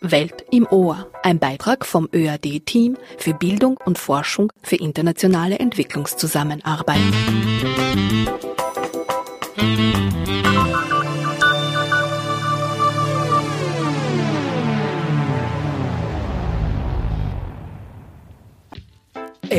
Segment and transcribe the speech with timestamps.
[0.00, 7.00] Welt im Ohr, ein Beitrag vom ÖAD-Team für Bildung und Forschung für internationale Entwicklungszusammenarbeit.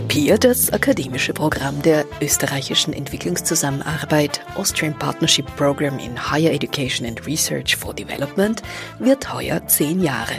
[0.10, 7.76] EPIR, das akademische Programm der österreichischen Entwicklungszusammenarbeit Austrian Partnership Program in Higher Education and Research
[7.76, 8.60] for Development,
[8.98, 10.38] wird heuer zehn Jahre.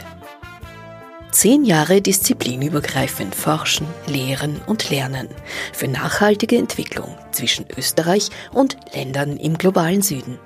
[1.31, 5.29] Zehn Jahre disziplinübergreifend forschen, lehren und lernen
[5.71, 10.37] für nachhaltige Entwicklung zwischen Österreich und Ländern im globalen Süden.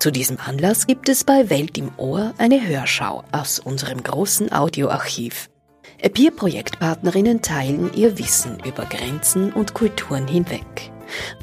[0.00, 5.50] Zu diesem Anlass gibt es bei Welt im Ohr eine Hörschau aus unserem großen Audioarchiv.
[5.98, 10.90] Peer-Projektpartnerinnen teilen ihr Wissen über Grenzen und Kulturen hinweg.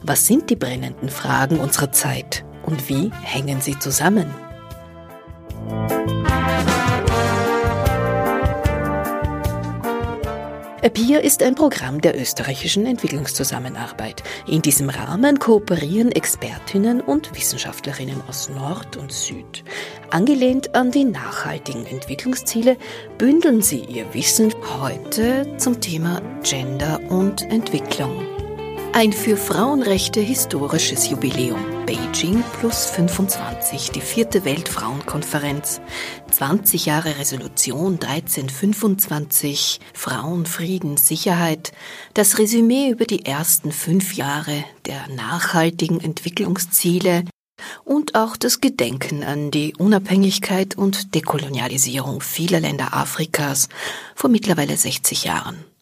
[0.03, 4.33] Was sind die brennenden Fragen unserer Zeit und wie hängen sie zusammen?
[10.83, 14.21] APIA ist ein Programm der österreichischen Entwicklungszusammenarbeit.
[14.47, 19.63] In diesem Rahmen kooperieren Expertinnen und Wissenschaftlerinnen aus Nord und Süd.
[20.09, 22.75] Angelehnt an die nachhaltigen Entwicklungsziele
[23.17, 28.42] bündeln sie ihr Wissen heute zum Thema Gender und Entwicklung.
[28.95, 31.59] Ein für Frauenrechte historisches Jubiläum.
[31.87, 35.81] Beijing plus 25, die vierte Weltfrauenkonferenz.
[36.29, 41.71] 20 Jahre Resolution 1325, Frauen, Frieden, Sicherheit.
[42.13, 47.23] Das Resümee über die ersten fünf Jahre der nachhaltigen Entwicklungsziele
[47.83, 53.69] und auch das Gedenken an die Unabhängigkeit und Dekolonialisierung vieler Länder Afrikas
[54.13, 55.72] vor mittlerweile 60 Jahren.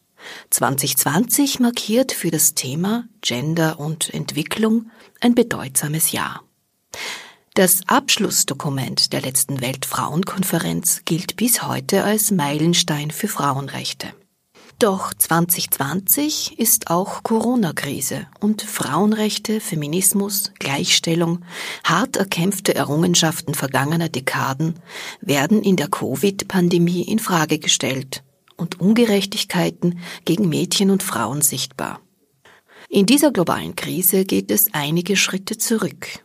[0.50, 6.42] 2020 markiert für das Thema Gender und Entwicklung ein bedeutsames Jahr.
[7.54, 14.08] Das Abschlussdokument der letzten Weltfrauenkonferenz gilt bis heute als Meilenstein für Frauenrechte.
[14.78, 21.44] Doch 2020 ist auch Corona-Krise und Frauenrechte, Feminismus, Gleichstellung,
[21.84, 24.80] hart erkämpfte Errungenschaften vergangener Dekaden
[25.20, 28.24] werden in der Covid-Pandemie in Frage gestellt
[28.62, 32.00] und Ungerechtigkeiten gegen Mädchen und Frauen sichtbar.
[32.88, 36.24] In dieser globalen Krise geht es einige Schritte zurück.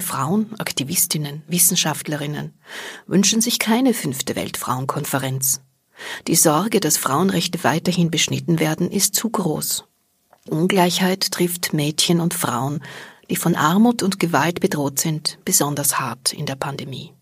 [0.00, 2.52] Frauen, Aktivistinnen, Wissenschaftlerinnen
[3.06, 5.62] wünschen sich keine fünfte Weltfrauenkonferenz.
[6.26, 9.84] Die Sorge, dass Frauenrechte weiterhin beschnitten werden, ist zu groß.
[10.48, 12.82] Ungleichheit trifft Mädchen und Frauen,
[13.30, 17.12] die von Armut und Gewalt bedroht sind, besonders hart in der Pandemie.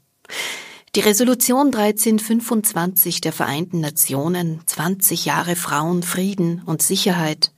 [0.96, 7.52] Die Resolution 1325 der Vereinten Nationen 20 Jahre Frauen, Frieden und Sicherheit.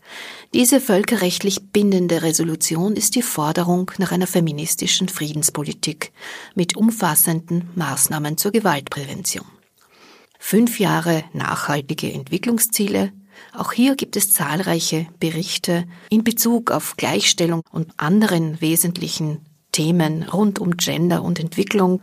[0.54, 6.12] Diese völkerrechtlich bindende Resolution ist die Forderung nach einer feministischen Friedenspolitik
[6.54, 9.44] mit umfassenden Maßnahmen zur Gewaltprävention.
[10.38, 13.12] Fünf Jahre nachhaltige Entwicklungsziele.
[13.52, 20.58] Auch hier gibt es zahlreiche Berichte in Bezug auf Gleichstellung und anderen wesentlichen Themen rund
[20.58, 22.00] um Gender und Entwicklung.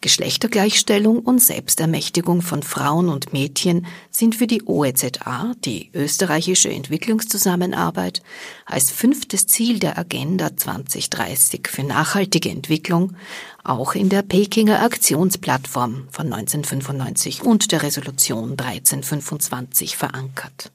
[0.00, 8.22] Geschlechtergleichstellung und Selbstermächtigung von Frauen und Mädchen sind für die OEZA, die österreichische Entwicklungszusammenarbeit,
[8.66, 13.16] als fünftes Ziel der Agenda 2030 für nachhaltige Entwicklung
[13.64, 20.72] auch in der Pekinger Aktionsplattform von 1995 und der Resolution 1325 verankert.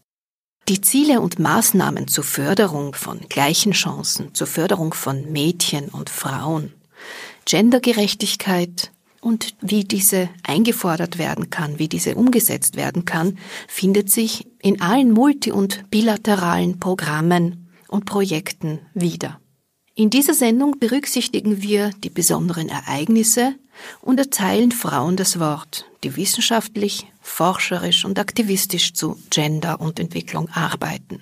[0.67, 6.73] Die Ziele und Maßnahmen zur Förderung von gleichen Chancen, zur Förderung von Mädchen und Frauen,
[7.45, 13.37] Gendergerechtigkeit, und wie diese eingefordert werden kann, wie diese umgesetzt werden kann,
[13.67, 19.39] findet sich in allen multi- und bilateralen Programmen und Projekten wieder.
[19.93, 23.55] In dieser Sendung berücksichtigen wir die besonderen Ereignisse
[24.01, 31.21] und erteilen Frauen das Wort, die wissenschaftlich, forscherisch und aktivistisch zu Gender und Entwicklung arbeiten.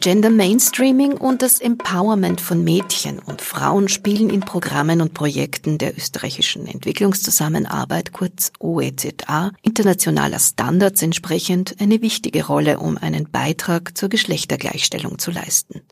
[0.00, 3.18] Gender Mainstreaming und das Empowerment von Mädchen.
[3.18, 11.76] Und Frauen spielen in Programmen und Projekten der österreichischen Entwicklungszusammenarbeit, kurz OEZA, internationaler Standards entsprechend
[11.80, 15.82] eine wichtige Rolle, um einen Beitrag zur Geschlechtergleichstellung zu leisten.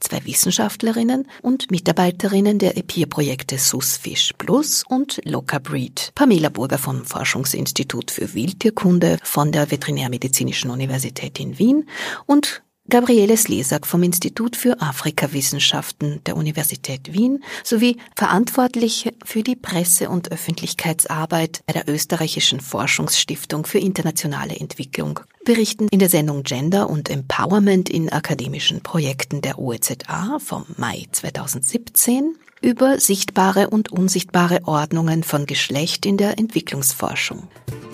[0.00, 8.34] Zwei Wissenschaftlerinnen und Mitarbeiterinnen der EPIR-Projekte SUSFISH Plus und Locabreed, Pamela Burger vom Forschungsinstitut für
[8.34, 11.88] Wildtierkunde von der Veterinärmedizinischen Universität in Wien
[12.26, 20.10] und Gabriele Slesak vom Institut für Afrikawissenschaften der Universität Wien sowie Verantwortliche für die Presse-
[20.10, 27.08] und Öffentlichkeitsarbeit bei der Österreichischen Forschungsstiftung für internationale Entwicklung berichten in der Sendung Gender und
[27.08, 35.44] Empowerment in akademischen Projekten der OEZA vom Mai 2017 über sichtbare und unsichtbare Ordnungen von
[35.44, 37.46] Geschlecht in der Entwicklungsforschung.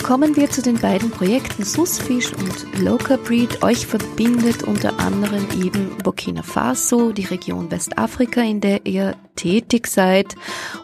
[0.03, 3.63] Kommen wir zu den beiden Projekten Susfish und Local Breed.
[3.63, 10.37] Euch verbindet unter anderem eben Burkina Faso, die Region Westafrika, in der ihr tätig seid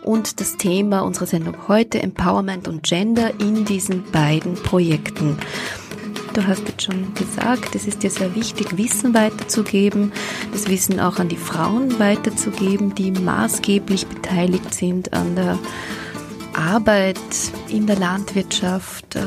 [0.02, 5.38] und das Thema unserer Sendung heute Empowerment und Gender in diesen beiden Projekten.
[6.36, 10.12] Du hast jetzt schon gesagt, es ist dir sehr wichtig, Wissen weiterzugeben,
[10.52, 15.58] das Wissen auch an die Frauen weiterzugeben, die maßgeblich beteiligt sind an der
[16.52, 17.16] Arbeit
[17.70, 19.20] in der Landwirtschaft, äh,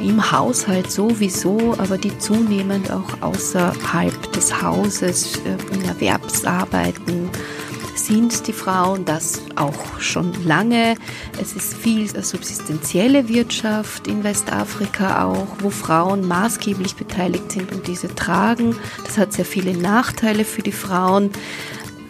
[0.00, 7.30] im Haushalt sowieso, aber die zunehmend auch außerhalb des Hauses äh, in Erwerbsarbeiten
[8.06, 10.94] sind die Frauen das auch schon lange.
[11.40, 18.14] Es ist viel subsistenzielle Wirtschaft in Westafrika auch, wo Frauen maßgeblich beteiligt sind und diese
[18.14, 18.76] tragen.
[19.04, 21.30] Das hat sehr viele Nachteile für die Frauen.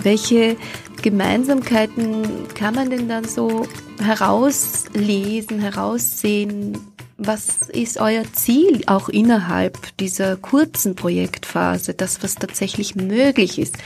[0.03, 0.57] Welche
[1.03, 3.67] Gemeinsamkeiten kann man denn dann so
[4.01, 6.94] herauslesen, heraussehen?
[7.27, 13.77] Was ist euer Ziel auch innerhalb dieser kurzen Projektphase, das, was tatsächlich möglich ist?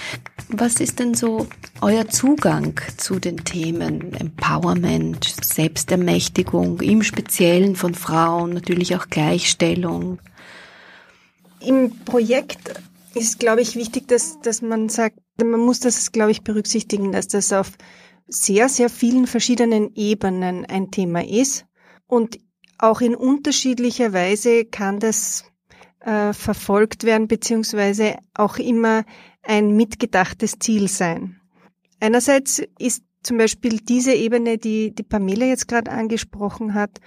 [0.49, 1.47] Was ist denn so
[1.81, 10.19] euer Zugang zu den Themen Empowerment, Selbstermächtigung, im Speziellen von Frauen, natürlich auch Gleichstellung?
[11.61, 12.83] Im Projekt
[13.15, 17.29] ist, glaube ich, wichtig, dass, dass man sagt, man muss das, glaube ich, berücksichtigen, dass
[17.29, 17.71] das auf
[18.27, 21.67] sehr, sehr vielen verschiedenen Ebenen ein Thema ist.
[22.09, 22.39] Und
[22.79, 25.45] auch in unterschiedlicher Weise kann das
[26.01, 29.05] äh, verfolgt werden, beziehungsweise auch immer
[29.43, 31.41] ein mitgedachtes Ziel sein.
[32.01, 37.01] Einerseits ist zum Beispiel diese Ebene, die die Pamela jetzt gerade angesprochen hat,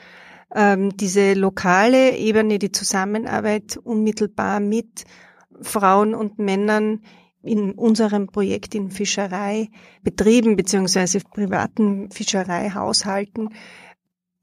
[0.54, 5.06] ähm, diese lokale Ebene, die Zusammenarbeit unmittelbar mit
[5.62, 7.02] Frauen und Männern
[7.44, 9.70] in unserem Projekt in Fischerei
[10.04, 13.50] Betrieben beziehungsweise privaten Fischereihaushalten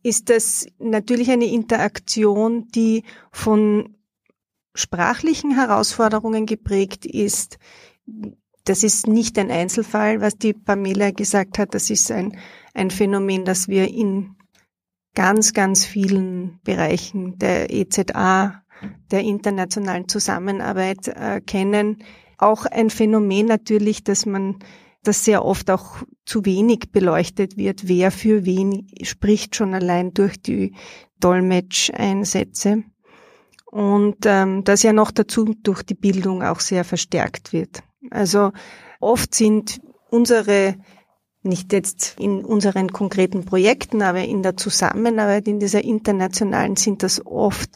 [0.08, 3.94] ist das natürlich eine Interaktion, die von
[4.75, 7.58] sprachlichen Herausforderungen geprägt ist.
[8.64, 11.75] Das ist nicht ein Einzelfall, was die Pamela gesagt hat.
[11.75, 12.38] Das ist ein,
[12.75, 14.37] ein Phänomen, das wir in
[15.14, 18.62] ganz, ganz vielen Bereichen der EZA,
[19.10, 22.05] der internationalen Zusammenarbeit äh, kennen.
[22.38, 24.60] Auch ein Phänomen natürlich, dass man
[25.08, 30.40] das sehr oft auch zu wenig beleuchtet wird, wer für wen spricht schon allein durch
[30.40, 30.75] die
[31.19, 32.84] Dolmetscheinsätze.
[33.66, 37.82] Und ähm, das ja noch dazu durch die Bildung auch sehr verstärkt wird.
[38.10, 38.52] Also
[39.00, 40.76] oft sind unsere,
[41.43, 47.25] nicht jetzt in unseren konkreten Projekten, aber in der Zusammenarbeit, in dieser internationalen, sind das
[47.26, 47.70] oft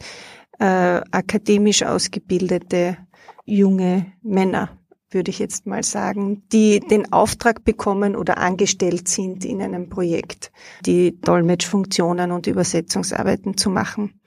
[0.58, 2.96] äh, akademisch ausgebildete
[3.44, 4.79] junge Männer,
[5.14, 10.53] würde ich jetzt mal sagen, die den Auftrag bekommen oder angestellt sind in einem Projekt,
[10.85, 14.20] die Dolmetschfunktionen und Übersetzungsarbeiten zu machen.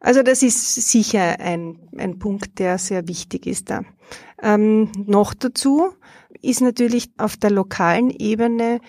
[0.00, 3.82] Also das ist sicher ein, ein Punkt, der sehr wichtig ist da.
[4.42, 5.92] Ähm, noch dazu
[6.40, 8.80] ist natürlich auf der lokalen Ebene,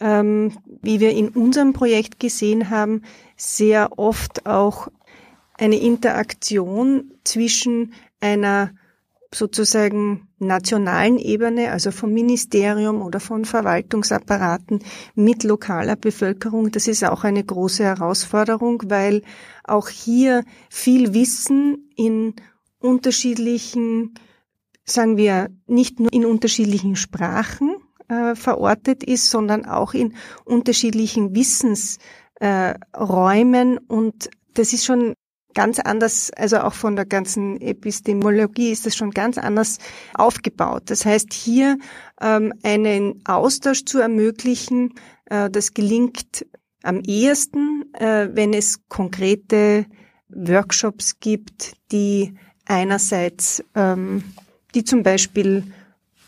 [0.00, 3.02] ähm, wie wir in unserem Projekt gesehen haben,
[3.36, 4.88] sehr oft auch
[5.54, 8.70] eine Interaktion zwischen einer
[9.34, 14.80] sozusagen nationalen Ebene, also vom Ministerium oder von Verwaltungsapparaten
[15.14, 16.70] mit lokaler Bevölkerung.
[16.70, 19.22] Das ist auch eine große Herausforderung, weil
[19.64, 22.34] auch hier viel Wissen in
[22.78, 24.14] unterschiedlichen,
[24.84, 27.76] sagen wir, nicht nur in unterschiedlichen Sprachen
[28.08, 33.76] äh, verortet ist, sondern auch in unterschiedlichen Wissensräumen.
[33.76, 35.12] Äh, und das ist schon
[35.58, 39.78] ganz anders, also auch von der ganzen Epistemologie ist das schon ganz anders
[40.14, 40.84] aufgebaut.
[40.86, 41.78] Das heißt, hier
[42.20, 46.46] ähm, einen Austausch zu ermöglichen, äh, das gelingt
[46.84, 49.86] am ehesten, äh, wenn es konkrete
[50.28, 52.34] Workshops gibt, die
[52.64, 54.22] einerseits, ähm,
[54.76, 55.64] die zum Beispiel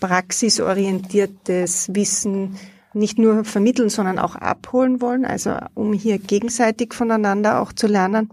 [0.01, 2.59] praxisorientiertes Wissen
[2.95, 8.29] nicht nur vermitteln, sondern auch abholen wollen, also um hier gegenseitig voneinander auch zu lernen.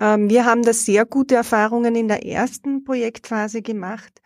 [0.00, 4.20] Ähm, wir haben da sehr gute Erfahrungen in der ersten Projektphase gemacht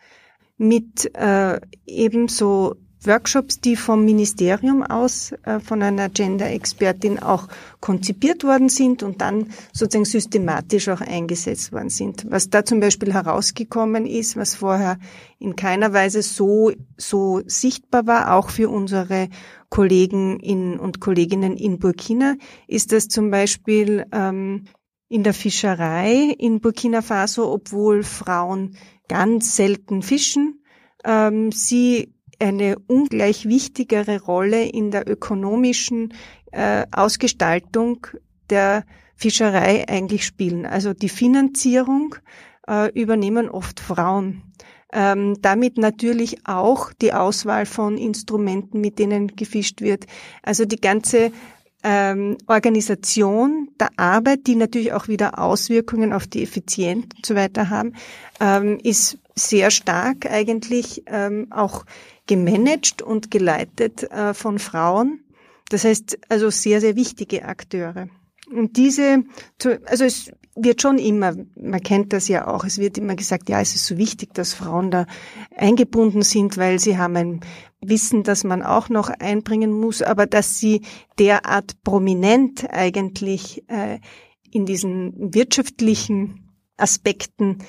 [0.57, 7.47] mit äh, ebenso Workshops, die vom Ministerium aus äh, von einer Gender-Expertin auch
[7.79, 12.25] konzipiert worden sind und dann sozusagen systematisch auch eingesetzt worden sind.
[12.29, 14.97] Was da zum Beispiel herausgekommen ist, was vorher
[15.39, 19.29] in keiner Weise so, so sichtbar war, auch für unsere
[19.69, 22.35] Kollegen in, und Kolleginnen in Burkina,
[22.67, 24.65] ist, dass zum Beispiel ähm,
[25.07, 28.75] in der Fischerei in Burkina Faso, obwohl Frauen
[29.07, 30.63] ganz selten fischen,
[31.03, 36.13] ähm, sie eine ungleich wichtigere Rolle in der ökonomischen
[36.51, 38.07] äh, Ausgestaltung
[38.49, 38.83] der
[39.15, 40.65] Fischerei eigentlich spielen.
[40.65, 42.15] Also die Finanzierung
[42.67, 44.41] äh, übernehmen oft Frauen.
[44.93, 50.05] Ähm, damit natürlich auch die Auswahl von Instrumenten, mit denen gefischt wird.
[50.41, 51.31] Also die ganze
[51.87, 57.69] ähm, Organisation der Arbeit, die natürlich auch wieder Auswirkungen auf die Effizienz und so weiter
[57.69, 57.93] haben,
[58.41, 61.85] ähm, ist sehr stark eigentlich ähm, auch
[62.25, 65.19] gemanagt und geleitet äh, von Frauen.
[65.69, 68.09] Das heißt also sehr, sehr wichtige Akteure.
[68.51, 69.23] Und diese,
[69.85, 73.59] also es wird schon immer, man kennt das ja auch, es wird immer gesagt, ja,
[73.59, 75.05] es ist so wichtig, dass Frauen da
[75.55, 77.39] eingebunden sind, weil sie haben ein
[77.81, 80.81] Wissen, das man auch noch einbringen muss, aber dass sie
[81.19, 83.99] derart prominent eigentlich äh,
[84.49, 87.59] in diesen wirtschaftlichen Aspekten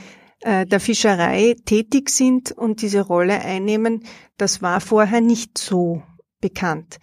[0.40, 4.04] äh, der Fischerei tätig sind und diese Rolle einnehmen,
[4.36, 6.02] das war vorher nicht so
[6.40, 6.98] bekannt.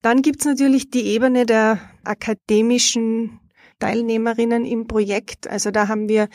[0.00, 3.40] Dann gibt's natürlich die Ebene der akademischen
[3.78, 5.48] Teilnehmerinnen im Projekt.
[5.48, 6.28] Also da haben wir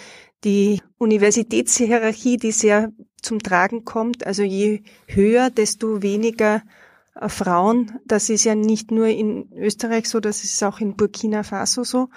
[0.44, 2.92] die Universitätshierarchie, die sehr
[3.22, 4.26] zum Tragen kommt.
[4.26, 6.64] Also je höher, desto weniger
[7.16, 8.00] äh, Frauen.
[8.06, 12.10] Das ist ja nicht nur in Österreich so, das ist auch in Burkina Faso so.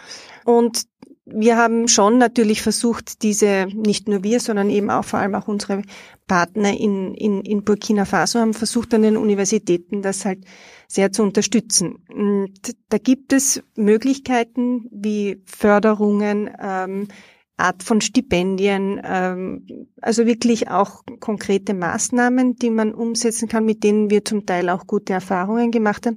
[0.44, 0.84] Und
[1.24, 5.46] wir haben schon natürlich versucht, diese, nicht nur wir, sondern eben auch vor allem auch
[5.46, 5.82] unsere
[6.26, 10.44] Partner in, in, in Burkina Faso haben versucht, an den Universitäten das halt
[10.92, 12.04] sehr zu unterstützen.
[12.12, 17.08] Und da gibt es Möglichkeiten wie Förderungen, ähm,
[17.56, 19.66] Art von Stipendien, ähm,
[20.00, 24.86] also wirklich auch konkrete Maßnahmen, die man umsetzen kann, mit denen wir zum Teil auch
[24.86, 26.16] gute Erfahrungen gemacht haben.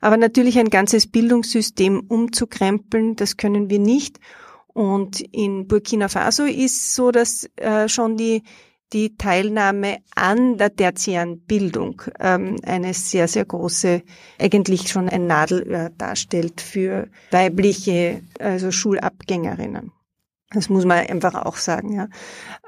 [0.00, 4.18] Aber natürlich ein ganzes Bildungssystem umzukrempeln, das können wir nicht.
[4.66, 8.42] Und in Burkina Faso ist so, dass äh, schon die
[8.92, 14.02] die Teilnahme an der tertiären Bildung ähm, eine sehr, sehr große,
[14.38, 19.92] eigentlich schon ein Nadelöhr darstellt für weibliche, also Schulabgängerinnen.
[20.50, 22.08] Das muss man einfach auch sagen, ja.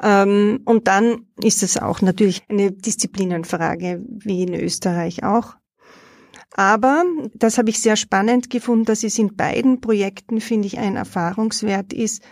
[0.02, 5.56] Ähm, und dann ist es auch natürlich eine Disziplinenfrage, wie in Österreich auch.
[6.52, 10.96] Aber das habe ich sehr spannend gefunden, dass es in beiden Projekten, finde ich, ein
[10.96, 12.22] Erfahrungswert ist.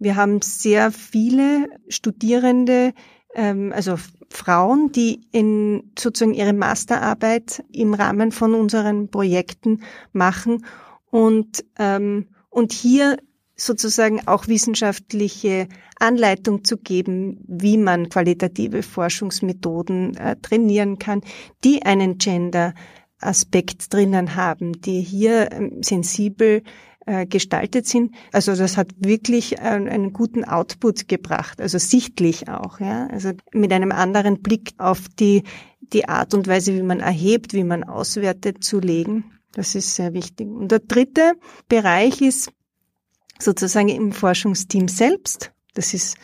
[0.00, 2.92] Wir haben sehr viele Studierende,
[3.34, 3.96] ähm, also
[4.30, 10.64] Frauen, die in sozusagen ihre Masterarbeit im Rahmen von unseren Projekten machen
[11.10, 13.18] und ähm, und hier
[13.56, 21.20] sozusagen auch wissenschaftliche Anleitung zu geben, wie man qualitative Forschungsmethoden äh, trainieren kann,
[21.62, 22.74] die einen Gender
[23.20, 26.62] Aspekt drinnen haben, die hier ähm, sensibel
[27.10, 28.14] äh, gestaltet sind.
[28.30, 33.08] Also das hat wirklich einen guten Output gebracht, also sichtlich auch, ja.
[33.08, 35.42] Also mit einem anderen Blick auf die,
[35.80, 39.24] die Art und Weise, wie man erhebt, wie man auswertet, zu legen.
[39.50, 40.46] Das ist sehr wichtig.
[40.46, 41.32] Und der dritte
[41.68, 42.52] Bereich ist
[43.40, 45.50] sozusagen im Forschungsteam selbst.
[45.74, 46.16] Das ist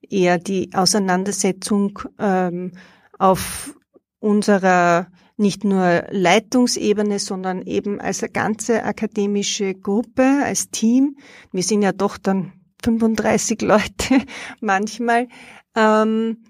[0.00, 2.72] eher die Auseinandersetzung ähm,
[3.18, 3.74] auf
[4.20, 5.08] unserer
[5.40, 11.16] nicht nur Leitungsebene, sondern eben als eine ganze akademische Gruppe, als Team.
[11.50, 12.52] Wir sind ja doch dann
[12.84, 14.22] 35 Leute
[14.60, 15.28] manchmal.
[15.74, 16.44] Ähm,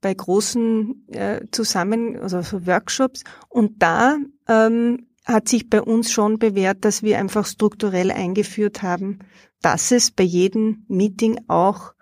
[0.00, 3.24] bei großen äh, Zusammen, also so Workshops.
[3.48, 9.20] Und da ähm, hat sich bei uns schon bewährt, dass wir einfach strukturell eingeführt haben,
[9.62, 11.94] dass es bei jedem Meeting auch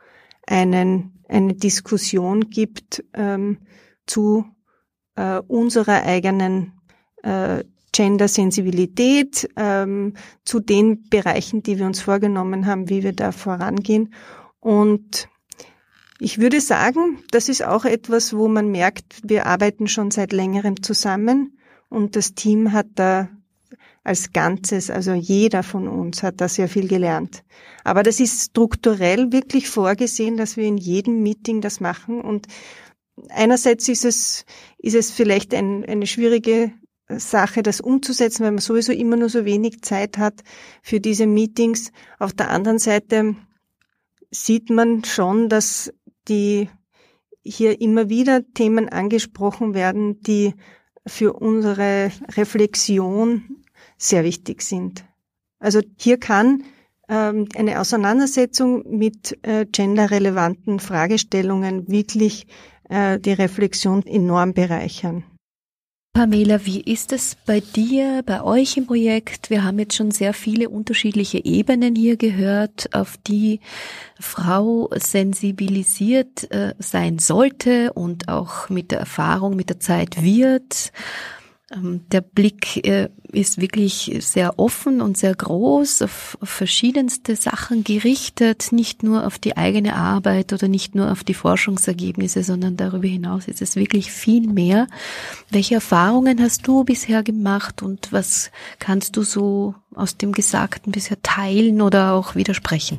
[0.48, 3.58] einen, eine Diskussion gibt ähm,
[4.04, 4.46] zu
[5.16, 6.72] äh, unserer eigenen
[7.22, 10.14] äh, Gender-Sensibilität, ähm,
[10.44, 14.14] zu den Bereichen, die wir uns vorgenommen haben, wie wir da vorangehen.
[14.60, 15.28] Und
[16.18, 20.82] ich würde sagen, das ist auch etwas, wo man merkt, wir arbeiten schon seit längerem
[20.82, 23.28] zusammen und das Team hat da
[24.04, 27.44] als Ganzes, also jeder von uns hat da sehr viel gelernt.
[27.84, 32.46] Aber das ist strukturell wirklich vorgesehen, dass wir in jedem Meeting das machen und
[33.28, 34.44] einerseits ist es,
[34.78, 36.72] ist es vielleicht ein, eine schwierige
[37.08, 40.42] Sache, das umzusetzen, weil man sowieso immer nur so wenig Zeit hat
[40.82, 41.92] für diese Meetings.
[42.18, 43.36] Auf der anderen Seite
[44.30, 45.92] sieht man schon, dass
[46.28, 46.70] die
[47.44, 50.54] hier immer wieder Themen angesprochen werden, die
[51.06, 53.64] für unsere Reflexion
[53.98, 55.04] sehr wichtig sind.
[55.58, 56.64] Also hier kann
[57.08, 62.46] ähm, eine Auseinandersetzung mit äh, genderrelevanten Fragestellungen wirklich
[62.92, 65.24] äh, die Reflexion enorm bereichern.
[66.14, 69.48] Pamela, wie ist es bei dir, bei euch im Projekt?
[69.48, 73.60] Wir haben jetzt schon sehr viele unterschiedliche Ebenen hier gehört, auf die
[74.20, 80.92] Frau sensibilisiert äh, sein sollte und auch mit der Erfahrung, mit der Zeit wird.
[81.72, 88.72] Ähm, der Blick äh, ist wirklich sehr offen und sehr groß, auf, verschiedenste Sachen gerichtet,
[88.72, 93.48] nicht nur auf die eigene Arbeit oder nicht nur auf die Forschungsergebnisse, sondern darüber hinaus
[93.48, 94.86] ist es wirklich viel mehr.
[95.50, 101.20] Welche Erfahrungen hast du bisher gemacht und was kannst du so aus dem Gesagten bisher
[101.22, 102.98] teilen oder auch widersprechen?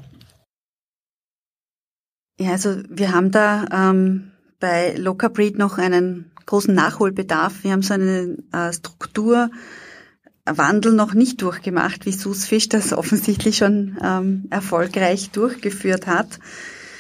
[2.40, 7.64] Ja, also wir haben da ähm, bei Locker Breed noch einen großen Nachholbedarf.
[7.64, 13.98] Wir haben so eine äh, Strukturwandel noch nicht durchgemacht, wie Sus Fisch das offensichtlich schon
[14.02, 16.40] ähm, erfolgreich durchgeführt hat.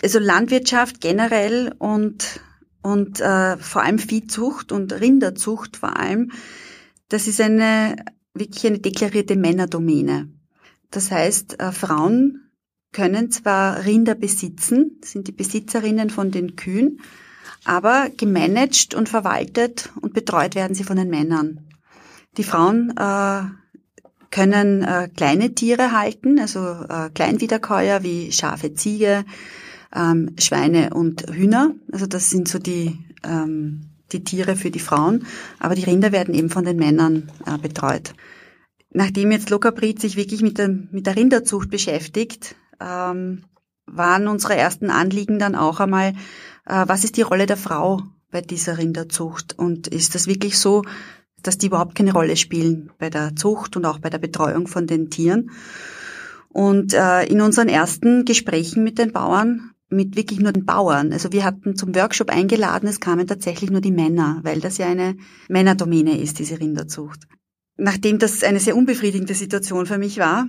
[0.03, 2.41] Also Landwirtschaft generell und
[2.81, 6.31] und äh, vor allem Viehzucht und Rinderzucht vor allem,
[7.07, 7.95] das ist eine
[8.33, 10.29] wirklich eine deklarierte Männerdomäne.
[10.91, 12.51] Das heißt, äh, Frauen
[12.91, 16.99] können zwar Rinder besitzen, sind die Besitzerinnen von den Kühen,
[17.65, 21.61] aber gemanagt und verwaltet und betreut werden sie von den Männern.
[22.37, 23.43] Die Frauen äh,
[24.31, 29.25] können äh, kleine Tiere halten, also äh, Kleinwiederkäuer wie Schafe, Ziege,
[29.95, 31.75] ähm, Schweine und Hühner.
[31.91, 35.27] Also das sind so die, ähm, die Tiere für die Frauen.
[35.59, 38.13] Aber die Rinder werden eben von den Männern äh, betreut.
[38.89, 43.43] Nachdem jetzt Lokabrit sich wirklich mit der, mit der Rinderzucht beschäftigt, ähm,
[43.85, 46.13] waren unsere ersten Anliegen dann auch einmal,
[46.65, 48.01] was ist die Rolle der Frau
[48.31, 49.57] bei dieser Rinderzucht?
[49.57, 50.83] Und ist das wirklich so,
[51.41, 54.87] dass die überhaupt keine Rolle spielen bei der Zucht und auch bei der Betreuung von
[54.87, 55.51] den Tieren?
[56.49, 61.31] Und äh, in unseren ersten Gesprächen mit den Bauern, mit wirklich nur den Bauern, also
[61.31, 65.15] wir hatten zum Workshop eingeladen, es kamen tatsächlich nur die Männer, weil das ja eine
[65.49, 67.27] Männerdomäne ist, diese Rinderzucht.
[67.75, 70.45] Nachdem das eine sehr unbefriedigende Situation für mich war,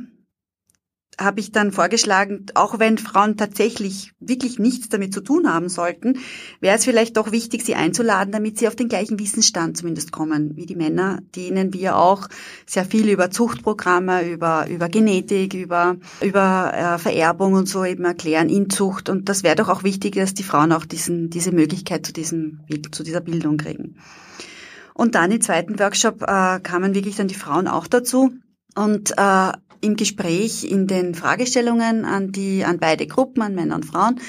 [1.19, 6.19] habe ich dann vorgeschlagen, auch wenn Frauen tatsächlich wirklich nichts damit zu tun haben sollten,
[6.61, 10.57] wäre es vielleicht doch wichtig, sie einzuladen, damit sie auf den gleichen Wissensstand zumindest kommen
[10.57, 12.29] wie die Männer, denen wir auch
[12.67, 18.49] sehr viel über Zuchtprogramme, über, über Genetik, über, über äh, Vererbung und so eben erklären,
[18.49, 19.09] Inzucht.
[19.09, 22.61] Und das wäre doch auch wichtig, dass die Frauen auch diesen, diese Möglichkeit zu, diesem,
[22.91, 23.97] zu dieser Bildung kriegen.
[24.95, 28.33] Und dann im zweiten Workshop äh, kamen wirklich dann die Frauen auch dazu.
[28.77, 33.85] Und äh, im Gespräch in den Fragestellungen an die, an beide Gruppen, an Männer und
[33.85, 34.21] Frauen,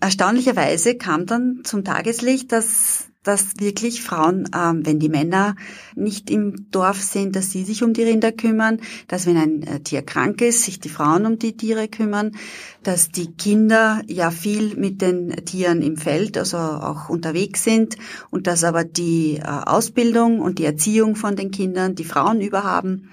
[0.00, 5.56] erstaunlicherweise kam dann zum Tageslicht, dass dass wirklich Frauen, ähm, wenn die Männer
[5.96, 9.80] nicht im Dorf sind, dass sie sich um die Rinder kümmern, dass wenn ein äh,
[9.80, 12.36] Tier krank ist, sich die Frauen um die Tiere kümmern,
[12.84, 17.96] dass die Kinder ja viel mit den Tieren im Feld, also auch unterwegs sind
[18.30, 23.10] und dass aber die äh, Ausbildung und die Erziehung von den Kindern die Frauen überhaben.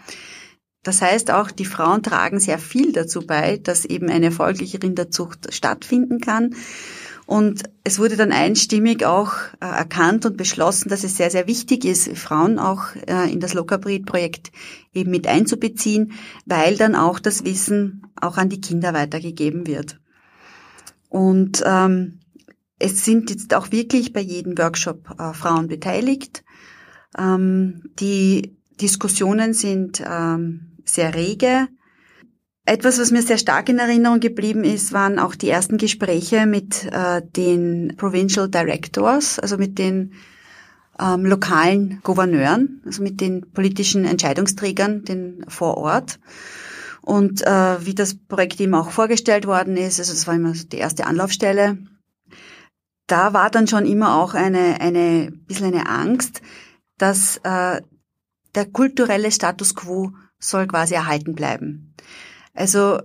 [0.84, 5.54] Das heißt auch, die Frauen tragen sehr viel dazu bei, dass eben eine erfolgliche Rinderzucht
[5.54, 6.56] stattfinden kann.
[7.26, 11.86] Und es wurde dann einstimmig auch äh, erkannt und beschlossen, dass es sehr, sehr wichtig
[11.86, 14.52] ist, Frauen auch äh, in das Lockerbreed-Projekt
[14.93, 16.12] eben mit einzubeziehen,
[16.46, 20.02] weil dann auch das Wissen auch an die Kinder weitergegeben wird.
[21.08, 22.19] Und ähm,
[22.78, 26.43] es sind jetzt auch wirklich bei jedem Workshop äh, Frauen beteiligt.
[27.17, 31.67] Ähm, die Diskussionen sind ähm, sehr rege.
[32.65, 36.86] Etwas, was mir sehr stark in Erinnerung geblieben ist, waren auch die ersten Gespräche mit
[36.91, 40.13] äh, den Provincial Directors, also mit den
[40.98, 46.19] ähm, lokalen Gouverneuren, also mit den politischen Entscheidungsträgern den vor Ort.
[47.02, 50.78] Und äh, wie das Projekt eben auch vorgestellt worden ist, also das war immer die
[50.78, 51.78] erste Anlaufstelle,
[53.08, 56.41] da war dann schon immer auch eine, eine bisschen eine Angst,
[56.98, 57.82] dass äh,
[58.56, 61.93] der kulturelle Status quo soll quasi erhalten bleiben.
[62.53, 62.99] Also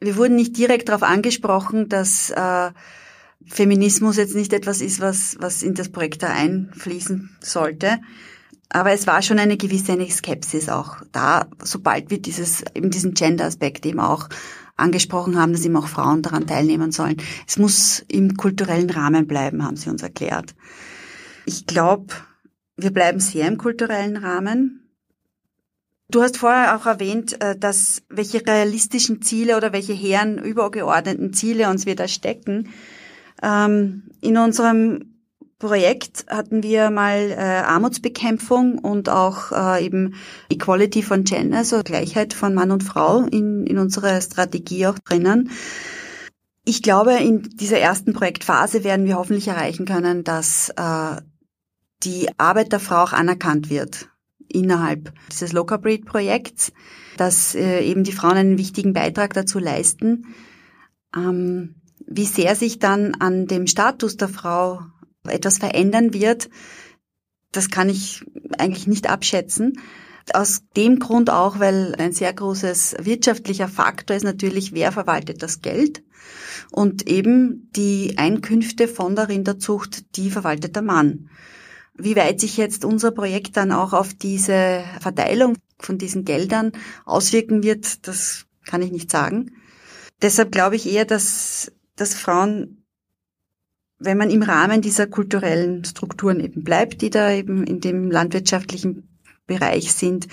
[0.00, 2.70] wir wurden nicht direkt darauf angesprochen, dass äh,
[3.46, 7.98] Feminismus jetzt nicht etwas ist, was, was in das Projekt da einfließen sollte.
[8.68, 13.14] Aber es war schon eine gewisse eine Skepsis auch da, sobald wir dieses, eben diesen
[13.14, 14.28] Gender-Aspekt eben auch
[14.76, 17.16] angesprochen haben, dass eben auch Frauen daran teilnehmen sollen.
[17.46, 20.54] Es muss im kulturellen Rahmen bleiben, haben sie uns erklärt.
[21.46, 22.12] Ich glaube,
[22.76, 24.85] wir bleiben sehr im kulturellen Rahmen.
[26.08, 31.68] Du hast vorher auch erwähnt, äh, dass welche realistischen Ziele oder welche hehren übergeordneten Ziele
[31.68, 32.68] uns wir da stecken.
[33.42, 35.16] Ähm, in unserem
[35.58, 40.14] Projekt hatten wir mal äh, Armutsbekämpfung und auch äh, eben
[40.48, 45.50] Equality von Gender, also Gleichheit von Mann und Frau in, in unserer Strategie auch drinnen.
[46.64, 50.72] Ich glaube, in dieser ersten Projektphase werden wir hoffentlich erreichen können, dass
[52.02, 54.08] die Arbeit der Frau auch anerkannt wird
[54.48, 56.72] innerhalb dieses Local Breed Projekts,
[57.16, 60.34] dass äh, eben die Frauen einen wichtigen Beitrag dazu leisten.
[61.14, 64.80] Ähm, wie sehr sich dann an dem Status der Frau
[65.28, 66.48] etwas verändern wird,
[67.52, 68.24] das kann ich
[68.58, 69.80] eigentlich nicht abschätzen.
[70.32, 75.62] Aus dem Grund auch, weil ein sehr großes wirtschaftlicher Faktor ist natürlich, wer verwaltet das
[75.62, 76.02] Geld.
[76.72, 81.30] Und eben die Einkünfte von der Rinderzucht, die verwaltet der Mann.
[81.98, 86.72] Wie weit sich jetzt unser Projekt dann auch auf diese Verteilung von diesen Geldern
[87.04, 89.52] auswirken wird, das kann ich nicht sagen.
[90.22, 92.84] Deshalb glaube ich eher, dass, dass Frauen,
[93.98, 99.08] wenn man im Rahmen dieser kulturellen Strukturen eben bleibt, die da eben in dem landwirtschaftlichen
[99.46, 100.26] Bereich sind,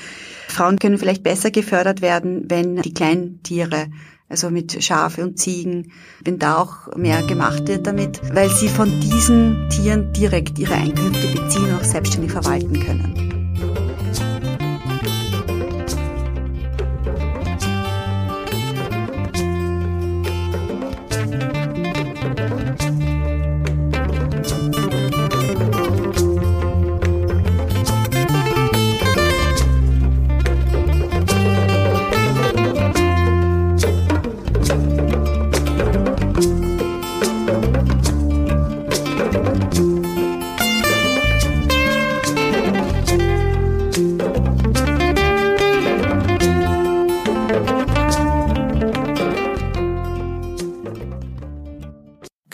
[0.47, 3.87] Frauen können vielleicht besser gefördert werden, wenn die Kleintiere
[4.33, 5.91] also mit Schafe und Ziegen,
[6.25, 11.27] wenn da auch mehr gemacht wird damit, weil sie von diesen Tieren direkt ihre Einkünfte
[11.27, 13.42] beziehen und auch selbstständig verwalten können.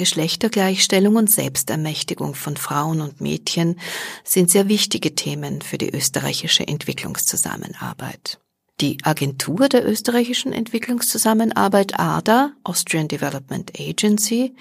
[0.10, 3.80] Geschlechtergleichstellung und Selbstermächtigung von Frauen und Mädchen
[4.24, 8.40] sind sehr wichtige Themen für die österreichische Entwicklungszusammenarbeit.
[8.82, 14.56] Die Agentur der österreichischen Entwicklungszusammenarbeit ADA, Austrian Development Agency,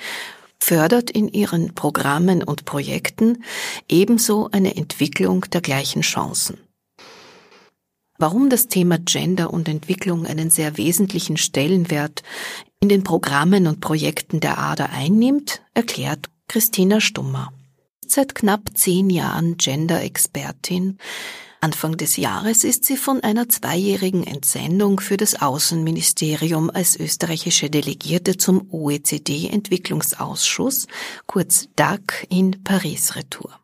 [0.60, 3.42] fördert in ihren Programmen und Projekten
[3.88, 6.58] ebenso eine Entwicklung der gleichen Chancen.
[8.18, 12.22] Warum das Thema Gender und Entwicklung einen sehr wesentlichen Stellenwert
[12.80, 17.52] in den Programmen und Projekten der ADA einnimmt, erklärt Christina Stummer.
[18.06, 20.98] Seit knapp zehn Jahren Gender-Expertin.
[21.60, 28.36] Anfang des Jahres ist sie von einer zweijährigen Entsendung für das Außenministerium als österreichische Delegierte
[28.36, 30.86] zum OECD-Entwicklungsausschuss,
[31.26, 33.58] kurz DAC, in Paris retour.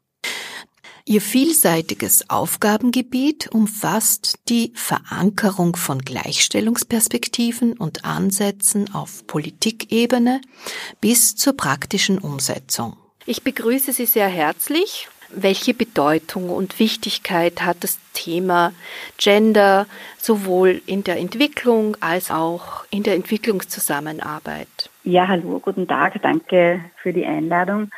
[1.06, 10.40] Ihr vielseitiges Aufgabengebiet umfasst die Verankerung von Gleichstellungsperspektiven und Ansätzen auf Politikebene
[11.02, 12.96] bis zur praktischen Umsetzung.
[13.26, 15.08] Ich begrüße Sie sehr herzlich.
[15.28, 18.72] Welche Bedeutung und Wichtigkeit hat das Thema
[19.18, 19.86] Gender
[20.16, 24.88] sowohl in der Entwicklung als auch in der Entwicklungszusammenarbeit?
[25.02, 27.90] Ja, hallo, guten Tag, danke für die Einladung.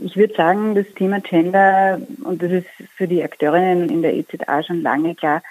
[0.00, 4.62] Ich würde sagen, das Thema Gender, und das ist für die Akteurinnen in der EZA
[4.62, 5.42] schon lange klar,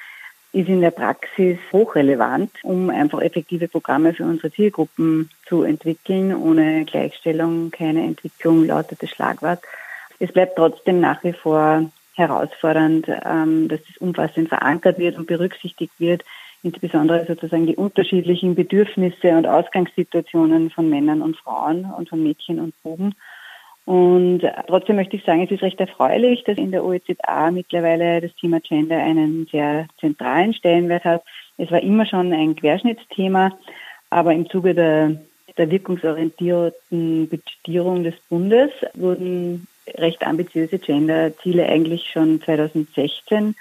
[0.54, 6.34] ist in der Praxis hochrelevant, um einfach effektive Programme für unsere Zielgruppen zu entwickeln.
[6.34, 9.60] Ohne Gleichstellung keine Entwicklung lautet das Schlagwort.
[10.20, 15.94] Es bleibt trotzdem nach wie vor herausfordernd, ähm, dass das umfassend verankert wird und berücksichtigt
[16.00, 16.24] wird,
[16.64, 22.74] insbesondere sozusagen die unterschiedlichen Bedürfnisse und Ausgangssituationen von Männern und Frauen und von Mädchen und
[22.82, 23.14] Buben.
[23.88, 28.36] Und trotzdem möchte ich sagen, es ist recht erfreulich, dass in der OEZA mittlerweile das
[28.36, 31.23] Thema Gender einen sehr zentralen Stellenwert hat.
[31.58, 33.58] Es war immer schon ein Querschnittsthema,
[34.10, 35.15] aber im Zuge der,
[35.58, 43.56] der wirkungsorientierten Budgetierung des Bundes wurden recht ambitiöse Gender-Ziele eigentlich schon 2016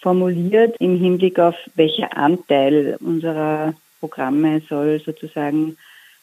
[0.00, 5.76] formuliert im Hinblick auf welcher Anteil unserer Programme soll sozusagen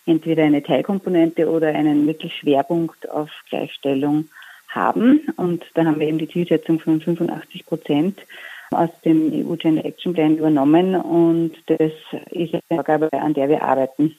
[0.07, 4.29] entweder eine Teilkomponente oder einen wirklich Schwerpunkt auf Gleichstellung
[4.69, 5.27] haben.
[5.37, 8.19] Und da haben wir eben die Zielsetzung von 85 Prozent
[8.71, 11.91] aus dem EU Gender Action Plan übernommen und das
[12.31, 14.17] ist eine Vorgabe, an der wir arbeiten.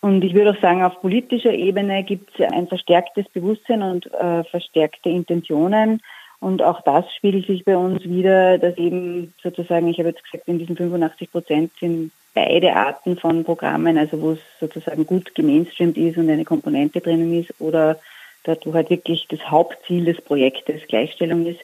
[0.00, 4.44] Und ich würde auch sagen, auf politischer Ebene gibt es ein verstärktes Bewusstsein und äh,
[4.44, 6.00] verstärkte Intentionen.
[6.40, 10.48] Und auch das spiegelt sich bei uns wieder, dass eben sozusagen, ich habe jetzt gesagt,
[10.48, 15.96] in diesen 85 Prozent sind beide Arten von Programmen, also wo es sozusagen gut gemainstreamt
[15.96, 17.98] ist und eine Komponente drinnen ist oder
[18.44, 21.60] dort, wo halt wirklich das Hauptziel des Projektes Gleichstellung ist.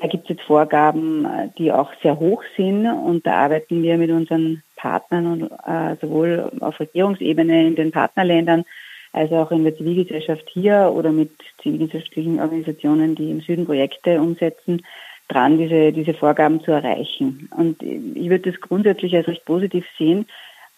[0.00, 4.10] Da gibt es jetzt Vorgaben, die auch sehr hoch sind und da arbeiten wir mit
[4.10, 8.64] unseren Partnern und äh, sowohl auf Regierungsebene in den Partnerländern
[9.12, 11.30] als auch in der Zivilgesellschaft hier oder mit
[11.62, 14.82] zivilgesellschaftlichen Organisationen, die im Süden Projekte umsetzen,
[15.28, 17.48] dran, diese, diese Vorgaben zu erreichen.
[17.56, 20.26] Und ich würde das grundsätzlich als recht positiv sehen,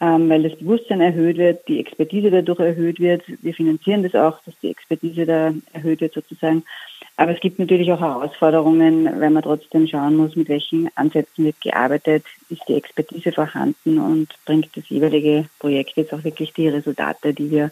[0.00, 3.22] ähm, weil das Bewusstsein erhöht wird, die Expertise dadurch erhöht wird.
[3.42, 6.64] Wir finanzieren das auch, dass die Expertise da erhöht wird sozusagen.
[7.16, 11.60] Aber es gibt natürlich auch Herausforderungen, weil man trotzdem schauen muss, mit welchen Ansätzen wird
[11.60, 17.34] gearbeitet, ist die Expertise vorhanden und bringt das jeweilige Projekt jetzt auch wirklich die Resultate,
[17.34, 17.70] die wir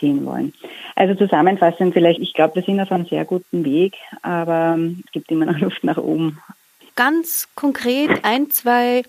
[0.00, 0.52] sehen wollen.
[0.96, 5.30] Also zusammenfassend vielleicht, ich glaube, wir sind auf einem sehr guten Weg, aber es gibt
[5.30, 6.38] immer noch Luft nach oben
[6.98, 9.04] ganz konkret ein, zwei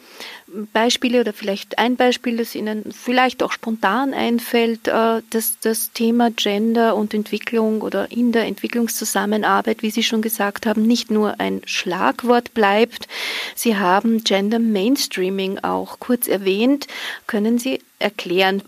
[0.74, 6.32] Beispiele oder vielleicht ein Beispiel, das Ihnen vielleicht auch spontan einfällt, äh, dass das Thema
[6.32, 11.62] Gender und Entwicklung oder in der Entwicklungszusammenarbeit, wie Sie schon gesagt haben, nicht nur ein
[11.66, 13.08] Schlagwort bleibt.
[13.56, 16.88] Sie haben Gender Mainstreaming auch kurz erwähnt.
[17.28, 18.62] Können Sie erklären.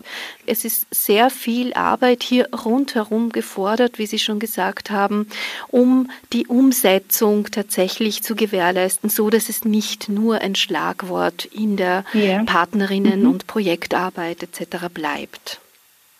[0.46, 5.26] Es ist sehr viel Arbeit hier rundherum gefordert, wie Sie schon gesagt haben,
[5.68, 12.04] um die Umsetzung tatsächlich zu gewährleisten, so dass es nicht nur ein Schlagwort in der
[12.14, 12.42] yeah.
[12.42, 13.30] Partnerinnen- mhm.
[13.30, 14.88] und Projektarbeit etc.
[14.92, 15.60] bleibt.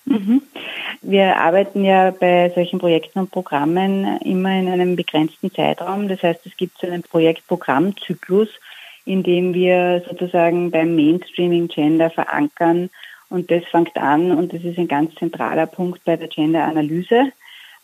[0.05, 0.43] Mhm.
[1.03, 6.09] Wir arbeiten ja bei solchen Projekten und Programmen immer in einem begrenzten Zeitraum.
[6.09, 8.49] Das heißt, es gibt so einen Projektprogrammzyklus,
[9.05, 12.91] in dem wir sozusagen beim Mainstreaming Gender verankern.
[13.29, 17.33] Und das fängt an und das ist ein ganz zentraler Punkt bei der Gender-Analyse,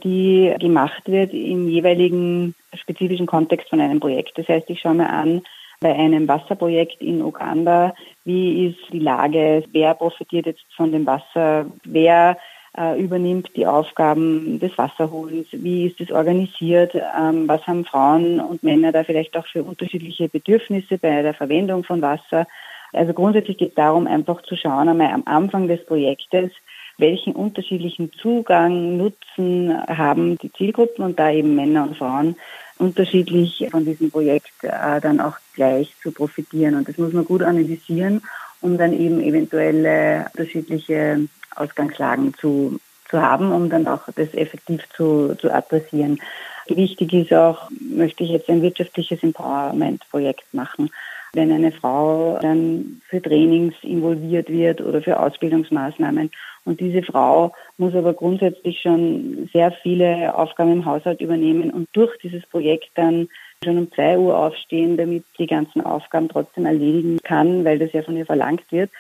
[0.05, 4.37] die gemacht wird im jeweiligen spezifischen Kontext von einem Projekt.
[4.37, 5.43] Das heißt, ich schaue mir an,
[5.81, 11.67] bei einem Wasserprojekt in Uganda, wie ist die Lage, wer profitiert jetzt von dem Wasser,
[11.85, 12.37] wer
[12.77, 18.63] äh, übernimmt die Aufgaben des Wasserholens, wie ist es organisiert, ähm, was haben Frauen und
[18.63, 22.47] Männer da vielleicht auch für unterschiedliche Bedürfnisse bei der Verwendung von Wasser.
[22.93, 26.51] Also grundsätzlich geht es darum, einfach zu schauen einmal am Anfang des Projektes,
[26.97, 32.37] welchen unterschiedlichen Zugang, Nutzen haben die Zielgruppen und da eben Männer und Frauen
[32.79, 36.75] unterschiedlich von diesem Projekt äh, dann auch gleich zu profitieren.
[36.75, 38.23] Und das muss man gut analysieren,
[38.61, 45.35] um dann eben eventuelle unterschiedliche Ausgangslagen zu, zu haben, um dann auch das effektiv zu,
[45.41, 46.21] zu adressieren.
[46.69, 50.91] Wichtig ist auch, möchte ich jetzt ein wirtschaftliches Empowerment-Projekt machen.
[51.35, 56.31] Wenn eine Frau dann für Trainings involviert wird oder für Ausbildungsmaßnahmen
[56.65, 62.17] und diese Frau muss aber grundsätzlich schon sehr viele Aufgaben im Haushalt übernehmen und durch
[62.19, 63.29] dieses Projekt dann
[63.65, 68.03] schon um zwei Uhr aufstehen, damit die ganzen Aufgaben trotzdem erledigen kann, weil das ja
[68.03, 68.91] von ihr verlangt wird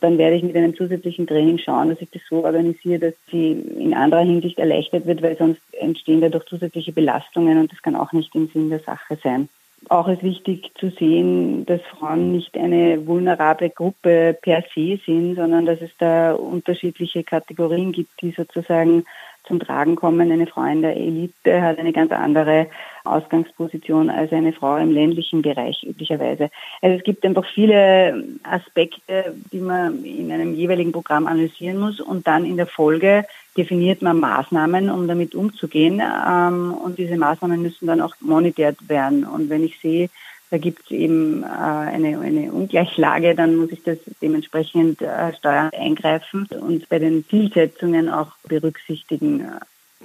[0.00, 3.52] dann werde ich mit einem zusätzlichen Training schauen, dass ich das so organisiere, dass sie
[3.52, 8.12] in anderer Hinsicht erleichtert wird, weil sonst entstehen dadurch zusätzliche Belastungen und das kann auch
[8.12, 9.48] nicht im Sinn der Sache sein.
[9.88, 15.66] Auch ist wichtig zu sehen, dass Frauen nicht eine vulnerable Gruppe per se sind, sondern
[15.66, 19.04] dass es da unterschiedliche Kategorien gibt, die sozusagen
[19.48, 20.30] zum Tragen kommen.
[20.30, 22.68] Eine Frau in der Elite hat eine ganz andere
[23.04, 26.50] Ausgangsposition als eine Frau im ländlichen Bereich üblicherweise.
[26.82, 32.26] Also es gibt einfach viele Aspekte, die man in einem jeweiligen Programm analysieren muss und
[32.26, 33.24] dann in der Folge
[33.56, 36.00] definiert man Maßnahmen, um damit umzugehen.
[36.00, 39.24] Ähm, und diese Maßnahmen müssen dann auch monitiert werden.
[39.24, 40.08] Und wenn ich sehe,
[40.50, 45.74] da gibt es eben äh, eine, eine Ungleichlage, dann muss ich das dementsprechend äh, steuernd
[45.74, 49.46] eingreifen und bei den Zielsetzungen auch berücksichtigen.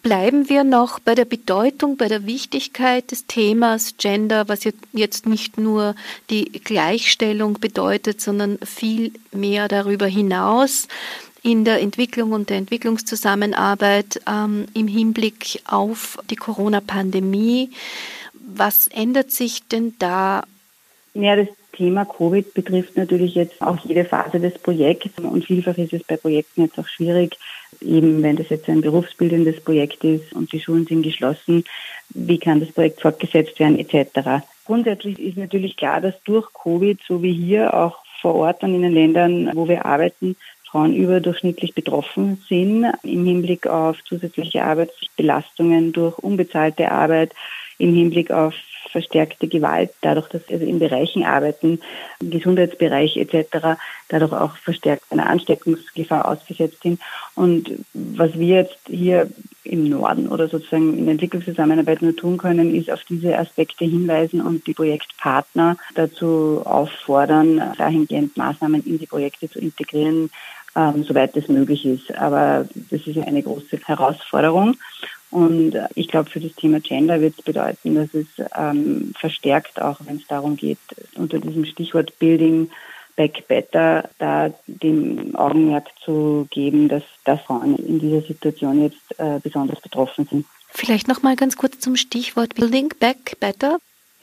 [0.02, 5.58] Bleiben wir noch bei der Bedeutung, bei der Wichtigkeit des Themas Gender, was jetzt nicht
[5.58, 5.96] nur
[6.30, 10.88] die Gleichstellung bedeutet, sondern viel mehr darüber hinaus
[11.44, 17.70] in der Entwicklung und der Entwicklungszusammenarbeit ähm, im Hinblick auf die Corona-Pandemie.
[18.46, 20.44] Was ändert sich denn da?
[21.14, 25.94] Ja, das Thema Covid betrifft natürlich jetzt auch jede Phase des Projekts und vielfach ist
[25.94, 27.38] es bei Projekten jetzt auch schwierig,
[27.82, 31.64] eben wenn das jetzt ein berufsbildendes Projekt ist und die Schulen sind geschlossen,
[32.10, 34.44] wie kann das Projekt fortgesetzt werden etc.
[34.66, 38.84] Grundsätzlich ist natürlich klar, dass durch Covid, so wie hier auch vor Ort und in
[38.84, 40.36] den Ländern, wo wir arbeiten,
[40.74, 47.32] Frauen überdurchschnittlich betroffen sind im Hinblick auf zusätzliche Arbeitsbelastungen durch unbezahlte Arbeit,
[47.78, 48.54] im Hinblick auf
[48.94, 51.80] verstärkte Gewalt, dadurch, dass also in Bereichen arbeiten,
[52.22, 57.02] im Gesundheitsbereich etc., dadurch auch verstärkt einer Ansteckungsgefahr ausgesetzt sind.
[57.36, 59.30] Und was wir jetzt hier
[59.64, 64.42] im Norden oder sozusagen in der Entwicklungszusammenarbeit nur tun können, ist auf diese Aspekte hinweisen
[64.42, 70.30] und die Projektpartner dazu auffordern, dahingehend Maßnahmen in die Projekte zu integrieren,
[70.76, 72.14] ähm, soweit es möglich ist.
[72.16, 74.76] Aber das ist eine große Herausforderung.
[75.34, 80.00] Und ich glaube, für das Thema Gender wird es bedeuten, dass es ähm, verstärkt, auch
[80.06, 80.78] wenn es darum geht,
[81.16, 82.70] unter diesem Stichwort Building
[83.16, 89.40] Back Better, da dem Augenmerk zu geben, dass, dass Frauen in dieser Situation jetzt äh,
[89.42, 90.46] besonders betroffen sind.
[90.70, 93.80] Vielleicht noch mal ganz kurz zum Stichwort Building Back Better.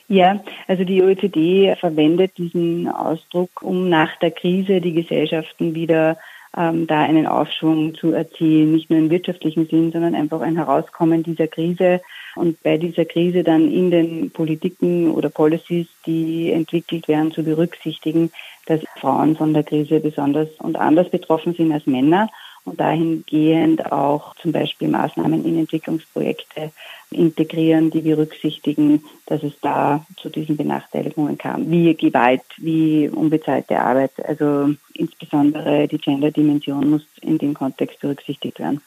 [0.06, 6.18] Ja, also die OECD verwendet diesen Ausdruck, um nach der Krise die Gesellschaften wieder
[6.56, 11.22] ähm, da einen Aufschwung zu erzielen, nicht nur im wirtschaftlichen Sinn, sondern einfach ein Herauskommen
[11.22, 12.00] dieser Krise.
[12.34, 18.30] Und bei dieser Krise dann in den Politiken oder Policies, die entwickelt werden, zu berücksichtigen,
[18.66, 22.28] dass Frauen von der Krise besonders und anders betroffen sind als Männer
[22.64, 26.72] und dahingehend auch zum Beispiel Maßnahmen in Entwicklungsprojekte
[27.10, 34.12] integrieren, die berücksichtigen, dass es da zu diesen Benachteiligungen kam, wie Gewalt, wie unbezahlte Arbeit.
[34.24, 38.80] Also insbesondere die Gender-Dimension muss in dem Kontext berücksichtigt werden.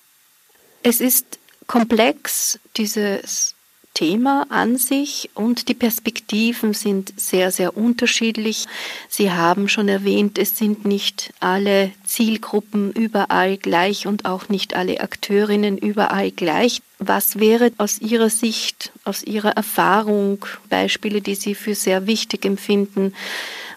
[0.84, 3.56] Es ist komplex, dieses
[3.94, 8.66] Thema an sich und die Perspektiven sind sehr, sehr unterschiedlich.
[9.08, 15.02] Sie haben schon erwähnt, es sind nicht alle Zielgruppen überall gleich und auch nicht alle
[15.02, 16.82] Akteurinnen überall gleich.
[16.98, 23.14] Was wäre aus Ihrer Sicht, aus Ihrer Erfahrung, Beispiele, die Sie für sehr wichtig empfinden,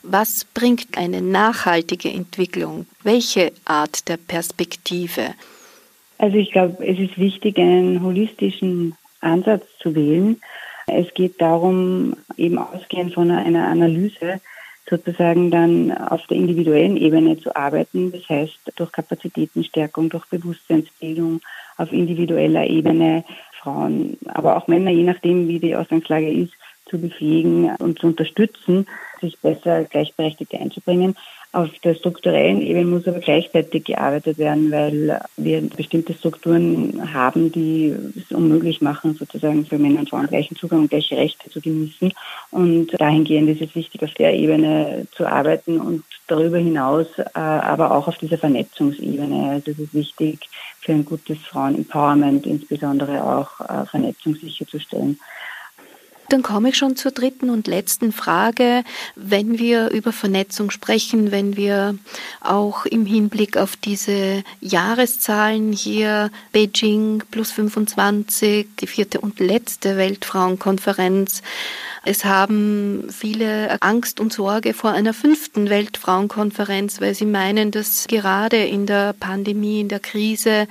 [0.02, 2.86] was bringt eine nachhaltige Entwicklung?
[3.02, 5.34] Welche Art der Perspektive?
[6.18, 8.94] Also ich glaube, es ist wichtig, einen holistischen
[9.26, 10.40] Ansatz zu wählen.
[10.86, 14.40] Es geht darum, eben ausgehend von einer Analyse
[14.88, 18.12] sozusagen dann auf der individuellen Ebene zu arbeiten.
[18.12, 21.40] Das heißt, durch Kapazitätenstärkung, durch Bewusstseinsbildung
[21.76, 23.24] auf individueller Ebene
[23.60, 26.52] Frauen, aber auch Männer, je nachdem, wie die Ausgangslage ist,
[26.88, 28.86] zu befähigen und zu unterstützen,
[29.20, 31.16] sich besser gleichberechtigt einzubringen.
[31.56, 37.96] Auf der strukturellen Ebene muss aber gleichzeitig gearbeitet werden, weil wir bestimmte Strukturen haben, die
[38.14, 42.12] es unmöglich machen, sozusagen für Männer und Frauen gleichen Zugang und gleiche Rechte zu genießen.
[42.50, 47.92] Und dahingehend ist es wichtig, auf der Ebene zu arbeiten und darüber hinaus äh, aber
[47.92, 49.48] auch auf dieser Vernetzungsebene.
[49.52, 55.18] Also es ist wichtig, für ein gutes Frauen-Empowerment insbesondere auch äh, Vernetzung sicherzustellen.
[56.28, 58.82] Dann komme ich schon zur dritten und letzten Frage.
[59.14, 61.96] Wenn wir über Vernetzung sprechen, wenn wir
[62.40, 71.42] auch im Hinblick auf diese Jahreszahlen hier Beijing plus 25, die vierte und letzte Weltfrauenkonferenz,
[72.08, 78.58] es haben viele Angst und Sorge vor einer fünften Weltfrauenkonferenz, weil sie meinen, dass gerade
[78.58, 80.68] in der Pandemie, in der Krise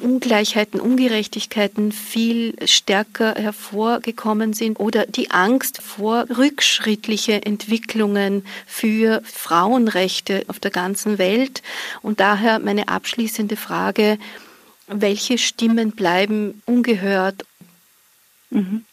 [0.00, 10.58] Ungleichheiten, Ungerechtigkeiten viel stärker hervorgekommen sind oder die Angst vor rückschrittliche Entwicklungen für Frauenrechte auf
[10.58, 11.62] der ganzen Welt.
[12.02, 14.18] Und daher meine abschließende Frage,
[14.86, 17.44] welche Stimmen bleiben ungehört?
[18.50, 18.84] Mhm.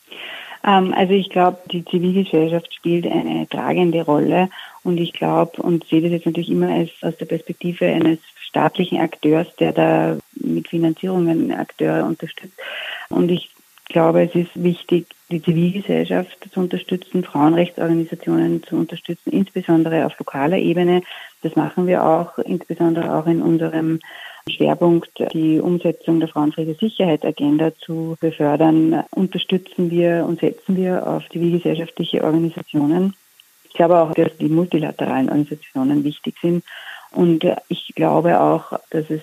[0.64, 4.50] Ähm, also ich glaube, die Zivilgesellschaft spielt eine tragende Rolle
[4.84, 8.20] und ich glaube und sehe das jetzt natürlich immer als, aus der Perspektive eines
[8.52, 12.58] staatlichen Akteurs, der da mit Finanzierungen Akteure unterstützt.
[13.10, 13.50] Und ich
[13.86, 21.02] glaube, es ist wichtig, die Zivilgesellschaft zu unterstützen, Frauenrechtsorganisationen zu unterstützen, insbesondere auf lokaler Ebene.
[21.42, 24.00] Das machen wir auch, insbesondere auch in unserem
[24.50, 33.14] Schwerpunkt, die Umsetzung der Frauenfriede-Sicherheit-Agenda zu befördern, unterstützen wir und setzen wir auf zivilgesellschaftliche Organisationen.
[33.66, 36.64] Ich glaube auch, dass die multilateralen Organisationen wichtig sind.
[37.12, 39.22] Und ich glaube auch, dass es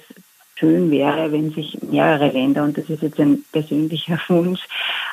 [0.58, 4.66] schön wäre, wenn sich mehrere Länder, und das ist jetzt ein persönlicher Wunsch,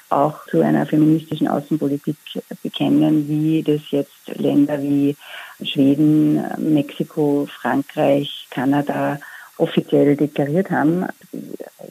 [0.10, 2.16] auch zu einer feministischen Außenpolitik
[2.64, 5.16] bekennen, wie das jetzt Länder wie
[5.64, 9.20] Schweden, Mexiko, Frankreich, Kanada
[9.58, 11.06] offiziell deklariert haben.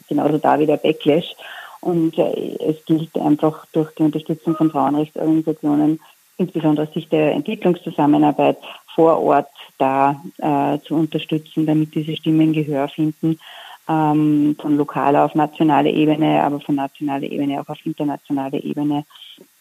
[0.07, 1.35] Genauso da wie der Backlash.
[1.81, 5.99] Und äh, es gilt einfach durch die Unterstützung von Frauenrechtsorganisationen,
[6.37, 8.57] insbesondere aus Sicht der Entwicklungszusammenarbeit
[8.95, 13.39] vor Ort da äh, zu unterstützen, damit diese Stimmen Gehör finden,
[13.87, 19.05] ähm, von lokaler auf nationale Ebene, aber von nationaler Ebene auch auf internationale Ebene.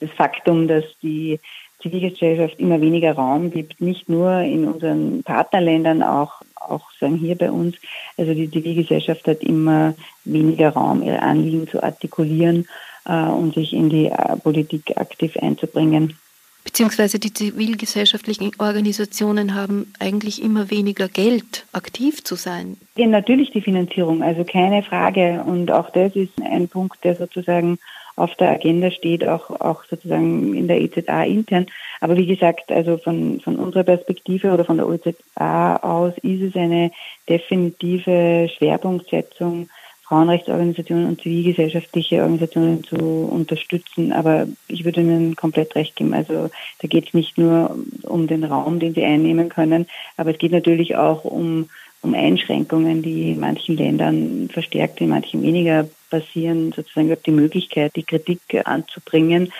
[0.01, 1.41] Das Faktum, dass die
[1.83, 7.51] Zivilgesellschaft immer weniger Raum gibt, nicht nur in unseren Partnerländern, auch, auch sagen hier bei
[7.51, 7.77] uns.
[8.17, 12.67] Also die Zivilgesellschaft hat immer weniger Raum, ihre Anliegen zu artikulieren
[13.05, 16.17] äh, und sich in die äh, Politik aktiv einzubringen
[16.75, 22.77] beziehungsweise die zivilgesellschaftlichen Organisationen haben eigentlich immer weniger Geld, aktiv zu sein.
[22.97, 25.45] Ja, natürlich die Finanzierung, also keine Frage.
[25.47, 27.79] Und auch das ist ein Punkt, der sozusagen
[28.17, 31.67] auf der Agenda steht, auch, auch sozusagen in der EZA intern.
[32.01, 36.57] Aber wie gesagt, also von, von unserer Perspektive oder von der EZA aus ist es
[36.57, 36.91] eine
[37.29, 39.69] definitive Schwerpunktsetzung
[40.07, 44.13] Frauenrechtsorganisationen und zivilgesellschaftliche Organisationen zu unterstützen.
[44.13, 46.15] Aber ich würde Ihnen komplett recht geben.
[46.15, 46.51] Also
[46.81, 49.87] da geht es nicht nur um den Raum, den sie einnehmen können,
[50.17, 51.71] aber es geht natürlich auch um,
[52.03, 58.05] um Einschränkungen, die in manchen Ländern verstärkt, in manchen weniger passieren, sozusagen die Möglichkeit, die
[58.05, 59.53] Kritik anzubringen.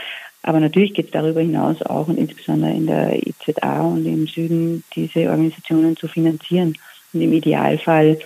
[0.43, 4.85] Aber natürlich geht es darüber hinaus auch und insbesondere in der IZA und im Süden
[4.95, 6.77] diese Organisationen zu finanzieren
[7.15, 8.19] und im Idealfall,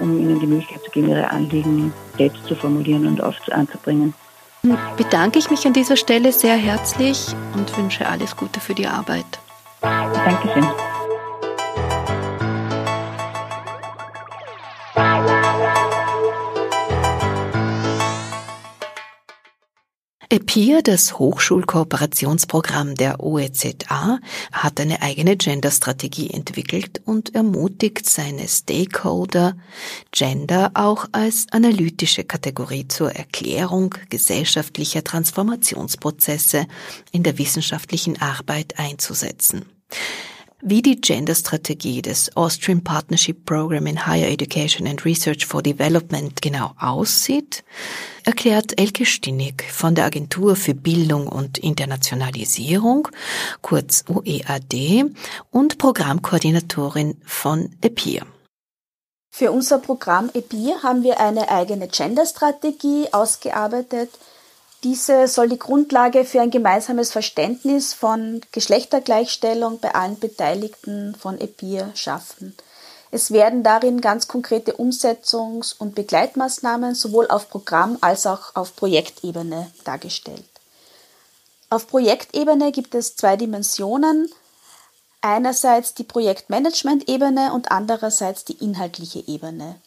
[0.00, 4.14] um ihnen die Möglichkeit zu geben, ihre Anliegen selbst zu formulieren und oft anzubringen.
[4.96, 9.38] Bedanke ich mich an dieser Stelle sehr herzlich und wünsche alles Gute für die Arbeit.
[9.80, 10.66] Dankeschön.
[20.32, 24.20] EPIR, das Hochschulkooperationsprogramm der OEZA,
[24.52, 29.56] hat eine eigene Gender-Strategie entwickelt und ermutigt seine Stakeholder,
[30.12, 36.68] Gender auch als analytische Kategorie zur Erklärung gesellschaftlicher Transformationsprozesse
[37.10, 39.64] in der wissenschaftlichen Arbeit einzusetzen.
[40.62, 46.74] Wie die Gender-Strategie des Austrian Partnership Program in Higher Education and Research for Development genau
[46.78, 47.64] aussieht,
[48.24, 53.08] erklärt Elke Stinnig von der Agentur für Bildung und Internationalisierung,
[53.62, 55.06] kurz OEAD,
[55.50, 58.26] und Programmkoordinatorin von EPIR.
[59.30, 64.10] Für unser Programm EPIR haben wir eine eigene Gender-Strategie ausgearbeitet,
[64.82, 71.90] diese soll die Grundlage für ein gemeinsames Verständnis von Geschlechtergleichstellung bei allen Beteiligten von EPIR
[71.94, 72.56] schaffen.
[73.10, 79.70] Es werden darin ganz konkrete Umsetzungs- und Begleitmaßnahmen sowohl auf Programm- als auch auf Projektebene
[79.84, 80.44] dargestellt.
[81.70, 84.30] Auf Projektebene gibt es zwei Dimensionen.
[85.20, 89.80] Einerseits die Projektmanagement-Ebene und andererseits die inhaltliche Ebene.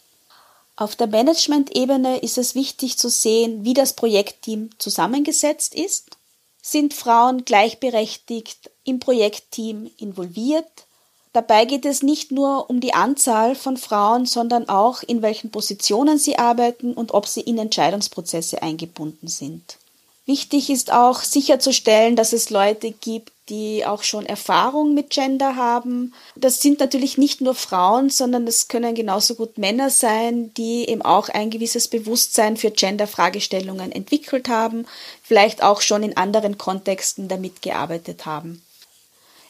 [0.75, 6.17] Auf der Management-Ebene ist es wichtig zu sehen, wie das Projektteam zusammengesetzt ist.
[6.61, 10.85] Sind Frauen gleichberechtigt im Projektteam involviert?
[11.31, 16.17] Dabei geht es nicht nur um die Anzahl von Frauen, sondern auch in welchen Positionen
[16.17, 19.77] sie arbeiten und ob sie in Entscheidungsprozesse eingebunden sind.
[20.25, 26.13] Wichtig ist auch sicherzustellen, dass es Leute gibt, die auch schon Erfahrung mit Gender haben.
[26.35, 31.01] Das sind natürlich nicht nur Frauen, sondern es können genauso gut Männer sein, die eben
[31.01, 34.85] auch ein gewisses Bewusstsein für Gender-Fragestellungen entwickelt haben,
[35.23, 38.63] vielleicht auch schon in anderen Kontexten damit gearbeitet haben.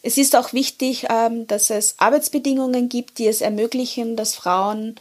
[0.01, 4.95] Es ist auch wichtig, ähm, dass es Arbeitsbedingungen gibt, die es ermöglichen, dass Frauen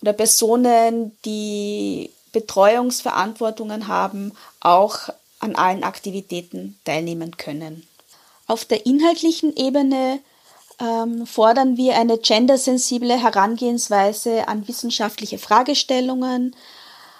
[0.00, 5.10] oder Personen, die Betreuungsverantwortungen haben, auch
[5.40, 7.86] an allen Aktivitäten teilnehmen können.
[8.46, 10.20] Auf der inhaltlichen Ebene
[10.80, 16.56] ähm, fordern wir eine gendersensible Herangehensweise an wissenschaftliche Fragestellungen,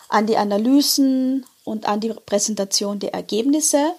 [0.09, 3.93] an die Analysen und an die Präsentation der Ergebnisse.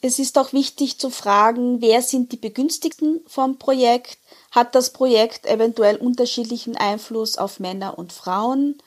[0.00, 4.18] Es ist auch wichtig zu fragen, wer sind die Begünstigten vom Projekt?
[4.50, 8.82] Hat das Projekt eventuell unterschiedlichen Einfluss auf Männer und Frauen?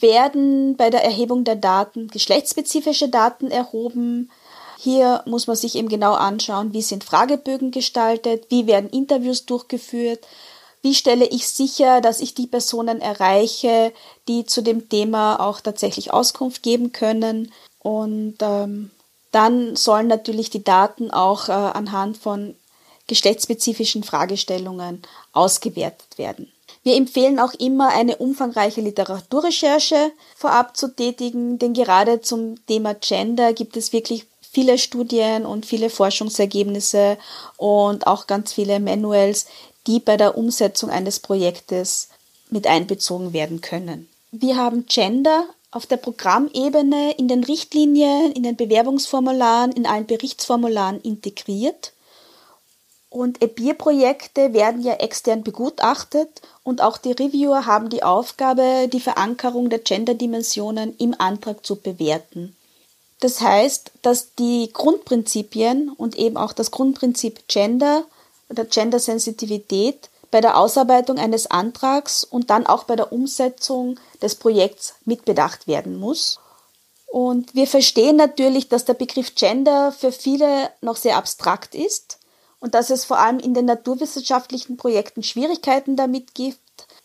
[0.00, 4.28] Werden bei der Erhebung der Daten geschlechtsspezifische Daten erhoben?
[4.76, 10.26] Hier muss man sich eben genau anschauen, wie sind Fragebögen gestaltet, wie werden Interviews durchgeführt,
[10.82, 13.92] wie stelle ich sicher, dass ich die Personen erreiche,
[14.26, 17.52] die zu dem Thema auch tatsächlich Auskunft geben können.
[17.78, 18.90] Und ähm,
[19.30, 22.56] dann sollen natürlich die Daten auch äh, anhand von
[23.06, 26.52] geschlechtsspezifischen Fragestellungen ausgewertet werden.
[26.84, 33.54] Wir empfehlen auch immer eine umfangreiche Literaturrecherche vorab zu tätigen, denn gerade zum Thema Gender
[33.54, 37.16] gibt es wirklich viele Studien und viele Forschungsergebnisse
[37.56, 39.46] und auch ganz viele Manuals,
[39.86, 42.10] die bei der Umsetzung eines Projektes
[42.50, 44.08] mit einbezogen werden können.
[44.30, 51.00] Wir haben Gender auf der Programmebene in den Richtlinien, in den Bewerbungsformularen, in allen Berichtsformularen
[51.00, 51.93] integriert.
[53.14, 59.70] Und EBIR-Projekte werden ja extern begutachtet und auch die Reviewer haben die Aufgabe, die Verankerung
[59.70, 62.56] der Gender-Dimensionen im Antrag zu bewerten.
[63.20, 68.02] Das heißt, dass die Grundprinzipien und eben auch das Grundprinzip Gender
[68.50, 74.96] oder Gender-Sensitivität bei der Ausarbeitung eines Antrags und dann auch bei der Umsetzung des Projekts
[75.04, 76.40] mitbedacht werden muss.
[77.06, 82.18] Und wir verstehen natürlich, dass der Begriff Gender für viele noch sehr abstrakt ist
[82.64, 86.58] und dass es vor allem in den naturwissenschaftlichen Projekten Schwierigkeiten damit gibt.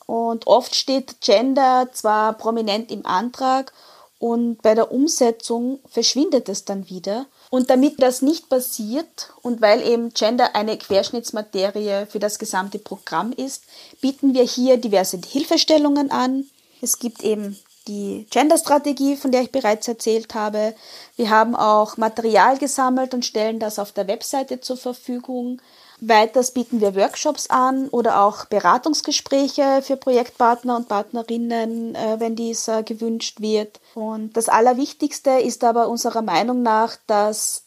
[0.05, 3.73] Und oft steht Gender zwar prominent im Antrag
[4.19, 7.25] und bei der Umsetzung verschwindet es dann wieder.
[7.49, 13.33] Und damit das nicht passiert und weil eben Gender eine Querschnittsmaterie für das gesamte Programm
[13.33, 13.63] ist,
[13.99, 16.45] bieten wir hier diverse Hilfestellungen an.
[16.81, 20.75] Es gibt eben die Gender-Strategie, von der ich bereits erzählt habe.
[21.17, 25.61] Wir haben auch Material gesammelt und stellen das auf der Webseite zur Verfügung.
[26.01, 32.69] Weiters bieten wir Workshops an oder auch Beratungsgespräche für Projektpartner und Partnerinnen, äh, wenn dies
[32.69, 33.81] äh, gewünscht wird.
[33.95, 37.63] Und das Allerwichtigste ist aber unserer Meinung nach, dass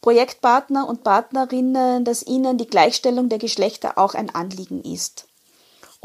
[0.00, 5.26] Projektpartner und Partnerinnen, dass ihnen die Gleichstellung der Geschlechter auch ein Anliegen ist.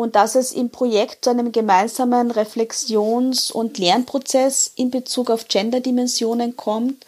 [0.01, 6.57] Und dass es im Projekt zu einem gemeinsamen Reflexions- und Lernprozess in Bezug auf Gender-Dimensionen
[6.57, 7.05] kommt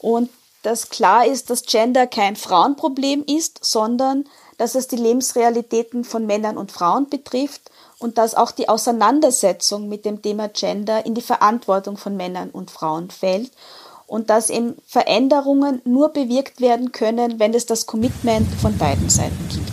[0.00, 0.28] und
[0.64, 4.24] dass klar ist, dass Gender kein Frauenproblem ist, sondern
[4.58, 10.04] dass es die Lebensrealitäten von Männern und Frauen betrifft und dass auch die Auseinandersetzung mit
[10.04, 13.52] dem Thema Gender in die Verantwortung von Männern und Frauen fällt
[14.08, 19.48] und dass eben Veränderungen nur bewirkt werden können, wenn es das Commitment von beiden Seiten
[19.48, 19.69] gibt.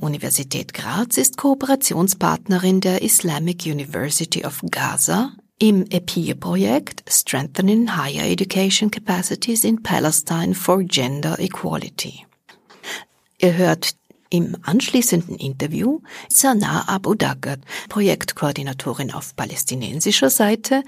[0.00, 9.64] Universität Graz ist Kooperationspartnerin der Islamic University of Gaza im EPIR-Projekt Strengthening Higher Education Capacities
[9.64, 12.24] in Palestine for Gender Equality.
[13.38, 13.94] Ihr hört
[14.30, 20.82] im anschließenden Interview Sana Abu Daggert, Projektkoordinatorin auf palästinensischer Seite.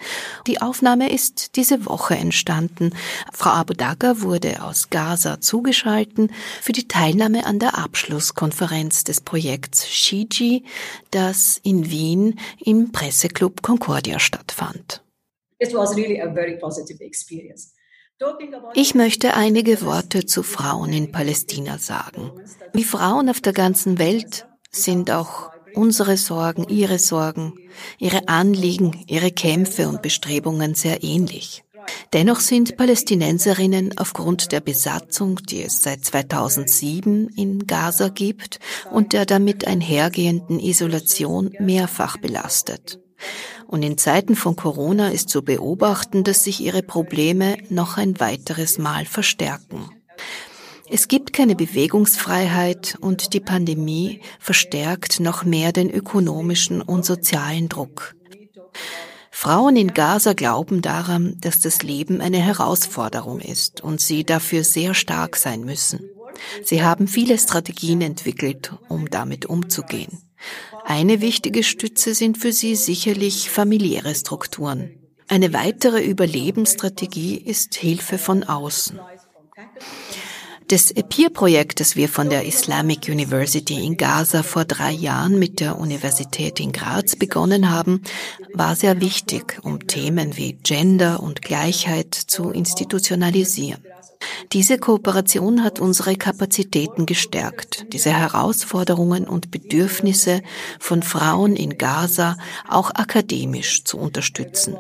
[0.47, 2.95] Die Aufnahme ist diese Woche entstanden.
[3.33, 9.89] Frau Abu Dagger wurde aus Gaza zugeschalten für die Teilnahme an der Abschlusskonferenz des Projekts
[9.89, 10.65] Shiji,
[11.11, 15.03] das in Wien im Presseclub Concordia stattfand.
[15.59, 17.75] It was really a very positive experience.
[18.75, 22.31] Ich möchte einige Worte zu Frauen in Palästina sagen.
[22.73, 27.55] Wie Frauen auf der ganzen Welt sind auch unsere Sorgen, ihre Sorgen,
[27.99, 31.65] ihre Anliegen, ihre Kämpfe und Bestrebungen sehr ähnlich.
[32.13, 38.61] Dennoch sind Palästinenserinnen aufgrund der Besatzung, die es seit 2007 in Gaza gibt
[38.91, 43.01] und der damit einhergehenden Isolation mehrfach belastet.
[43.71, 48.79] Und in Zeiten von Corona ist zu beobachten, dass sich ihre Probleme noch ein weiteres
[48.79, 49.89] Mal verstärken.
[50.91, 58.17] Es gibt keine Bewegungsfreiheit und die Pandemie verstärkt noch mehr den ökonomischen und sozialen Druck.
[59.31, 64.95] Frauen in Gaza glauben daran, dass das Leben eine Herausforderung ist und sie dafür sehr
[64.95, 66.01] stark sein müssen.
[66.65, 70.19] Sie haben viele Strategien entwickelt, um damit umzugehen.
[70.91, 74.91] Eine wichtige Stütze sind für sie sicherlich familiäre Strukturen.
[75.29, 78.99] Eine weitere Überlebensstrategie ist Hilfe von außen.
[80.67, 85.79] Das EPIR-Projekt, das wir von der Islamic University in Gaza vor drei Jahren mit der
[85.79, 88.03] Universität in Graz begonnen haben,
[88.53, 93.81] war sehr wichtig, um Themen wie Gender und Gleichheit zu institutionalisieren.
[94.53, 100.43] Diese Kooperation hat unsere Kapazitäten gestärkt, diese Herausforderungen und Bedürfnisse
[100.79, 102.37] von Frauen in Gaza
[102.69, 104.77] auch akademisch zu unterstützen.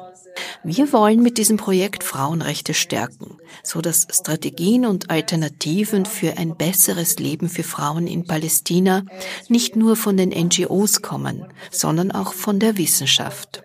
[0.62, 7.18] Wir wollen mit diesem Projekt Frauenrechte stärken, so dass Strategien und Alternativen für ein besseres
[7.18, 9.04] Leben für Frauen in Palästina
[9.48, 13.62] nicht nur von den NGOs kommen, sondern auch von der Wissenschaft.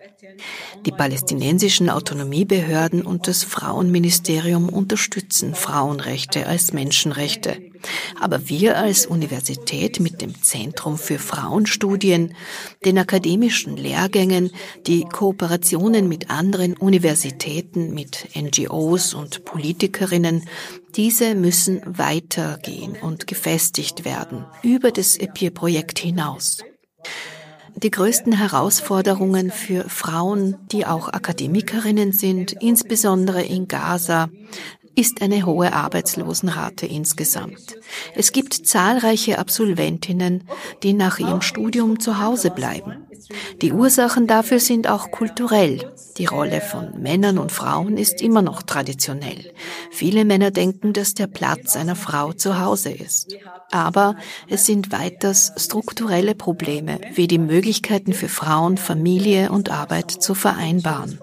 [0.84, 7.58] Die palästinensischen Autonomiebehörden und das Frauenministerium unterstützen Frauenrechte als Menschenrechte.
[8.20, 12.34] Aber wir als Universität mit dem Zentrum für Frauenstudien,
[12.84, 14.50] den akademischen Lehrgängen,
[14.86, 20.48] die Kooperationen mit anderen Universitäten, mit NGOs und Politikerinnen,
[20.96, 26.58] diese müssen weitergehen und gefestigt werden über das EPIR-Projekt hinaus.
[27.76, 34.30] Die größten Herausforderungen für Frauen, die auch Akademikerinnen sind, insbesondere in Gaza,
[34.94, 37.76] ist eine hohe Arbeitslosenrate insgesamt.
[38.14, 40.44] Es gibt zahlreiche Absolventinnen,
[40.82, 43.05] die nach ihrem Studium zu Hause bleiben.
[43.60, 45.92] Die Ursachen dafür sind auch kulturell.
[46.18, 49.52] Die Rolle von Männern und Frauen ist immer noch traditionell.
[49.90, 53.36] Viele Männer denken, dass der Platz einer Frau zu Hause ist.
[53.70, 54.16] Aber
[54.48, 61.18] es sind weiters strukturelle Probleme, wie die Möglichkeiten für Frauen, Familie und Arbeit zu vereinbaren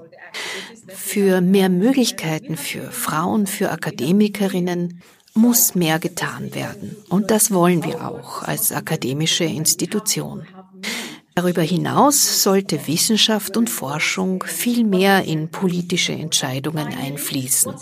[0.93, 5.01] für mehr Möglichkeiten für Frauen, für Akademikerinnen
[5.33, 6.95] muss mehr getan werden.
[7.09, 10.45] Und das wollen wir auch als akademische Institution.
[11.35, 17.73] Darüber hinaus sollte Wissenschaft und Forschung viel mehr in politische Entscheidungen einfließen.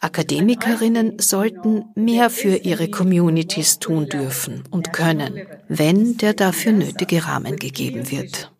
[0.00, 7.56] Akademikerinnen sollten mehr für ihre Communities tun dürfen und können, wenn der dafür nötige Rahmen
[7.56, 8.50] gegeben wird.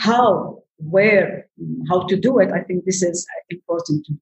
[0.00, 1.46] how, where,
[1.88, 4.12] how to do it, I think this is important to.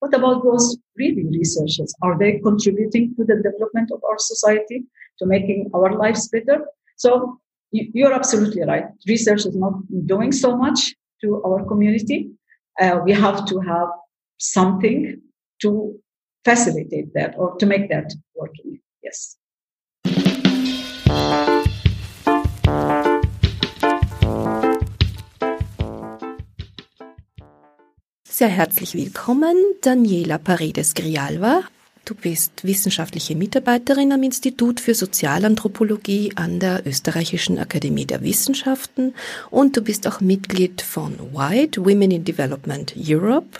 [0.00, 1.94] What about those reading researchers?
[2.02, 4.84] Are they contributing to the development of our society,
[5.18, 6.64] to making our lives better?
[6.96, 7.40] So
[7.70, 8.84] you're absolutely right.
[9.06, 9.74] Research is not
[10.06, 12.30] doing so much to our community.
[12.80, 13.88] Uh, we have to have
[14.38, 15.20] something
[15.62, 15.98] to
[16.44, 18.80] facilitate that or to make that working.
[19.02, 19.37] Yes.
[28.38, 31.62] Sehr herzlich willkommen, Daniela Paredes Grialva.
[32.04, 39.14] Du bist wissenschaftliche Mitarbeiterin am Institut für Sozialanthropologie an der Österreichischen Akademie der Wissenschaften
[39.50, 43.58] und du bist auch Mitglied von White Women in Development Europe.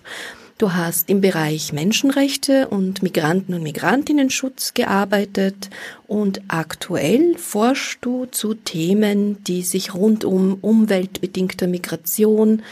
[0.58, 5.70] Du hast im Bereich Menschenrechte und Migranten- und Migrantinnenschutz gearbeitet
[6.06, 12.62] und aktuell forschst du zu Themen, die sich rund um umweltbedingte Migration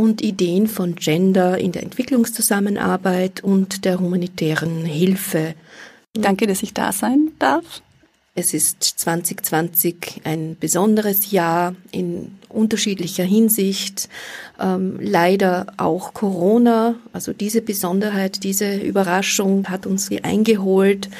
[0.00, 5.54] und Ideen von Gender in der Entwicklungszusammenarbeit und der humanitären Hilfe.
[6.14, 7.82] Danke, dass ich da sein darf.
[8.34, 14.08] Es ist 2020 ein besonderes Jahr in unterschiedlicher Hinsicht.
[14.58, 21.10] Ähm, leider auch Corona, also diese Besonderheit, diese Überraschung hat uns eingeholt.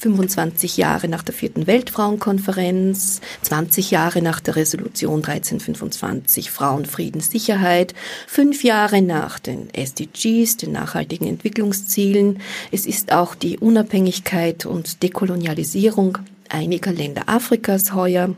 [0.00, 7.94] 25 Jahre nach der vierten Weltfrauenkonferenz, 20 Jahre nach der Resolution 1325 Frauen, Frieden, Sicherheit,
[8.26, 12.40] fünf Jahre nach den SDGs, den nachhaltigen Entwicklungszielen.
[12.72, 18.34] Es ist auch die Unabhängigkeit und Dekolonialisierung einiger Länder Afrikas heuer.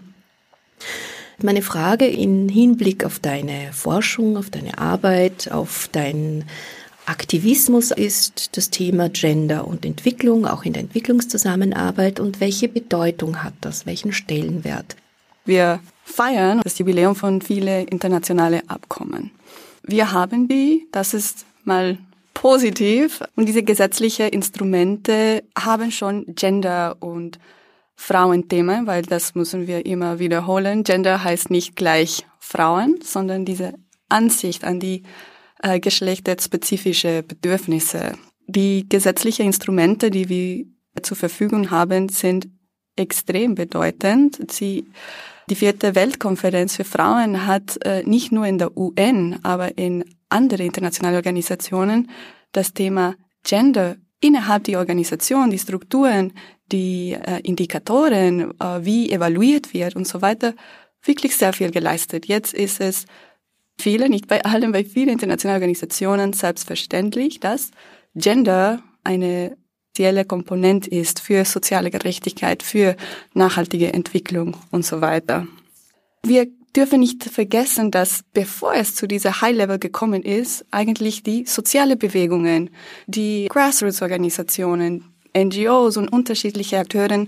[1.41, 6.45] Meine Frage in Hinblick auf deine Forschung, auf deine Arbeit, auf dein
[7.07, 12.21] Aktivismus ist das Thema Gender und Entwicklung, auch in der Entwicklungszusammenarbeit.
[12.21, 13.87] Und welche Bedeutung hat das?
[13.87, 14.97] Welchen Stellenwert?
[15.45, 19.33] Wir feiern das Jubiläum von vielen internationalen Abkommen.
[19.83, 21.99] Wir haben die, das ist mal
[22.35, 27.39] positiv, und diese gesetzlichen Instrumente haben schon Gender und
[27.97, 30.83] Frauenthemen, weil das müssen wir immer wiederholen.
[30.85, 33.75] Gender heißt nicht gleich Frauen, sondern diese
[34.09, 35.03] Ansicht an die
[35.63, 38.13] äh, geschlechterspezifische Bedürfnisse.
[38.47, 42.49] Die gesetzlichen Instrumente, die wir zur Verfügung haben, sind
[42.97, 44.51] extrem bedeutend.
[44.51, 44.87] Sie,
[45.49, 50.65] die vierte Weltkonferenz für Frauen hat äh, nicht nur in der UN, aber in andere
[50.65, 52.11] internationale Organisationen
[52.53, 56.33] das Thema Gender innerhalb der Organisation, die Strukturen,
[56.71, 60.55] die äh, Indikatoren, äh, wie evaluiert wird und so weiter,
[61.03, 62.27] wirklich sehr viel geleistet.
[62.27, 63.07] Jetzt ist es
[63.83, 67.71] viele, nicht bei allen, bei vielen internationalen Organisationen selbstverständlich, dass
[68.15, 69.57] Gender eine
[69.91, 72.97] spezielle Komponent ist für soziale Gerechtigkeit, für
[73.35, 75.47] nachhaltige Entwicklung und so weiter.
[76.25, 81.45] Wir dürfen nicht vergessen, dass bevor es zu dieser High Level gekommen ist, eigentlich die
[81.45, 82.71] soziale Bewegungen,
[83.07, 85.05] die Grassroots-Organisationen,
[85.37, 87.27] NGOs und unterschiedliche Akteure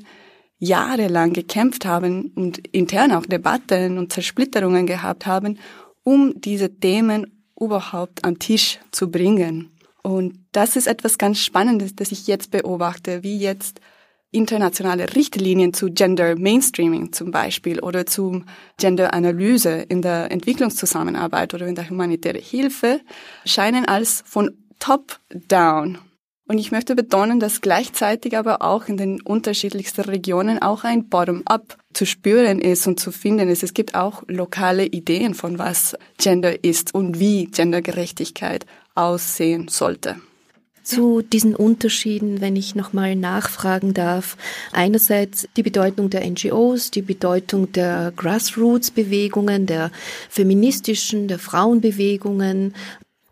[0.59, 5.59] jahrelang gekämpft haben und intern auch Debatten und Zersplitterungen gehabt haben,
[6.05, 9.71] um diese Themen überhaupt am Tisch zu bringen.
[10.03, 13.81] Und das ist etwas ganz Spannendes, das ich jetzt beobachte, wie jetzt
[14.31, 18.45] internationale Richtlinien zu Gender Mainstreaming zum Beispiel oder zum
[18.79, 23.01] Gender Analyse in der Entwicklungszusammenarbeit oder in der humanitären Hilfe
[23.47, 24.51] scheinen als von
[24.81, 25.99] top down
[26.47, 31.79] und ich möchte betonen, dass gleichzeitig aber auch in den unterschiedlichsten Regionen auch ein Bottom-up
[31.95, 33.63] zu spüren ist und zu finden ist.
[33.63, 40.17] Es gibt auch lokale Ideen von was Gender ist und wie Gendergerechtigkeit aussehen sollte.
[40.83, 44.37] Zu diesen Unterschieden, wenn ich nochmal nachfragen darf.
[44.71, 49.91] Einerseits die Bedeutung der NGOs, die Bedeutung der Grassroots-Bewegungen, der
[50.29, 52.75] feministischen, der Frauenbewegungen,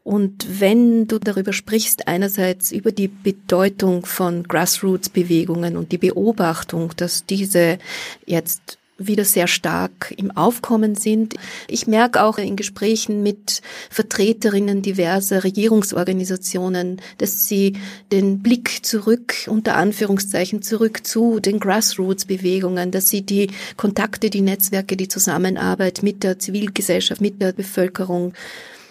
[0.05, 7.25] und wenn du darüber sprichst, einerseits über die Bedeutung von Grassroots-Bewegungen und die Beobachtung, dass
[7.25, 7.79] diese
[8.27, 11.35] jetzt wieder sehr stark im Aufkommen sind.
[11.67, 17.75] Ich merke auch in Gesprächen mit Vertreterinnen diverser Regierungsorganisationen, dass sie
[18.13, 24.97] den Blick zurück, unter Anführungszeichen zurück zu den Grassroots-Bewegungen, dass sie die Kontakte, die Netzwerke,
[24.97, 28.35] die Zusammenarbeit mit der Zivilgesellschaft, mit der Bevölkerung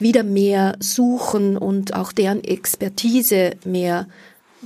[0.01, 4.07] wieder mehr suchen und auch deren Expertise mehr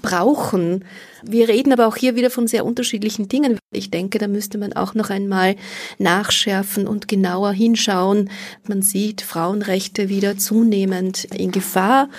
[0.02, 0.86] brauchen.
[1.24, 3.58] Wir reden aber auch hier wieder von sehr unterschiedlichen Dingen.
[3.72, 5.56] Ich denke, da müsste man auch noch einmal
[5.98, 8.30] nachschärfen und genauer hinschauen.
[8.68, 12.10] Man sieht Frauenrechte wieder zunehmend in Gefahr.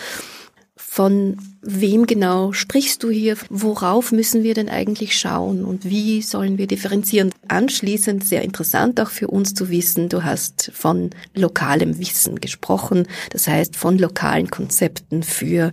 [0.96, 3.36] Von wem genau sprichst du hier?
[3.50, 7.34] Worauf müssen wir denn eigentlich schauen und wie sollen wir differenzieren?
[7.48, 13.46] Anschließend sehr interessant auch für uns zu wissen, du hast von lokalem Wissen gesprochen, das
[13.46, 15.70] heißt von lokalen Konzepten für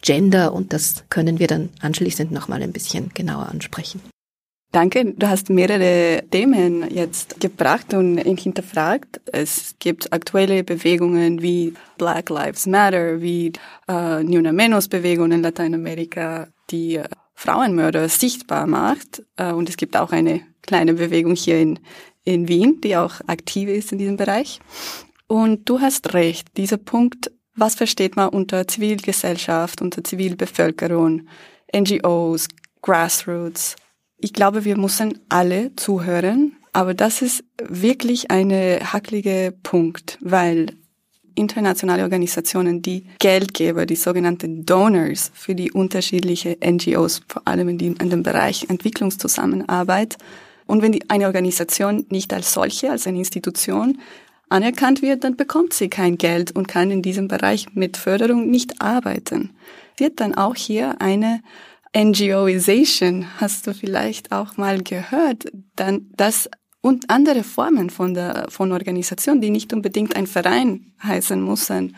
[0.00, 4.00] Gender und das können wir dann anschließend nochmal ein bisschen genauer ansprechen.
[4.72, 9.20] Danke, du hast mehrere Themen jetzt gebracht und hinterfragt.
[9.32, 13.52] Es gibt aktuelle Bewegungen wie Black Lives Matter, wie
[13.88, 19.22] äh, Nuna Menos Bewegung in Lateinamerika, die äh, Frauenmörder sichtbar macht.
[19.36, 21.78] Äh, und es gibt auch eine kleine Bewegung hier in,
[22.24, 24.60] in Wien, die auch aktiv ist in diesem Bereich.
[25.26, 31.26] Und du hast recht, dieser Punkt was versteht man unter Zivilgesellschaft, unter Zivilbevölkerung,
[31.74, 32.48] NGOs,
[32.82, 33.76] Grassroots.
[34.18, 40.68] Ich glaube, wir müssen alle zuhören, aber das ist wirklich eine hacklige Punkt, weil
[41.34, 47.86] internationale Organisationen, die Geldgeber, die sogenannten Donors für die unterschiedliche NGOs, vor allem in, die,
[47.88, 50.16] in dem Bereich Entwicklungszusammenarbeit.
[50.66, 53.98] Und wenn die, eine Organisation nicht als solche, als eine Institution
[54.48, 58.80] anerkannt wird, dann bekommt sie kein Geld und kann in diesem Bereich mit Förderung nicht
[58.80, 59.50] arbeiten.
[59.98, 61.42] Wird dann auch hier eine
[61.96, 66.50] NGOization, hast du vielleicht auch mal gehört, dann das
[66.82, 71.96] und andere Formen von der von Organisation, die nicht unbedingt ein Verein heißen müssen,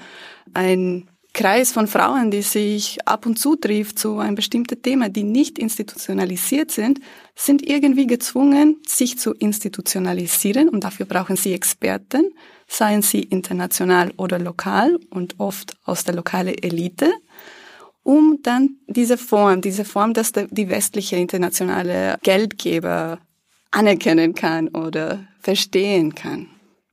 [0.55, 5.25] ein Kreis von Frauen, die sich ab und zu trifft zu einem bestimmten Thema, die
[5.25, 7.01] nicht institutionalisiert sind,
[7.35, 10.69] sind irgendwie gezwungen, sich zu institutionalisieren.
[10.69, 12.33] Und dafür brauchen sie Experten,
[12.67, 17.13] seien sie international oder lokal und oft aus der lokalen Elite,
[18.03, 23.19] um dann diese Form, diese Form, dass die westliche internationale Geldgeber
[23.71, 26.49] anerkennen kann oder verstehen kann.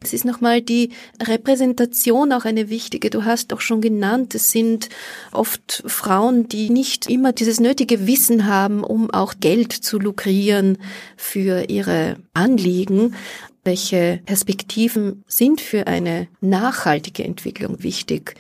[0.06, 3.10] Es ist nochmal die Repräsentation auch eine wichtige.
[3.10, 4.89] Du hast auch schon genannt, es sind
[5.32, 10.78] oft Frauen, die nicht immer dieses nötige Wissen haben, um auch Geld zu lukrieren
[11.18, 13.16] für ihre Anliegen.
[13.64, 18.36] Welche Perspektiven sind für eine nachhaltige Entwicklung wichtig?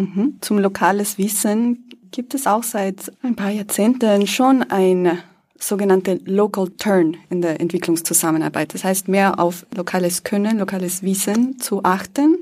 [0.00, 0.38] Mhm.
[0.40, 5.18] Zum lokales Wissen gibt es auch seit ein paar Jahrzehnten schon ein
[5.58, 8.72] sogenannte Local Turn in der Entwicklungszusammenarbeit.
[8.74, 12.38] Das heißt, mehr auf lokales Können, lokales Wissen zu achten.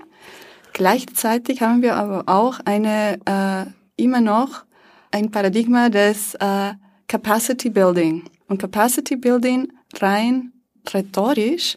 [0.73, 4.65] Gleichzeitig haben wir aber auch eine äh, immer noch
[5.11, 6.75] ein Paradigma des äh,
[7.09, 8.25] Capacity Building.
[8.47, 10.53] Und Capacity Building rein
[10.93, 11.77] rhetorisch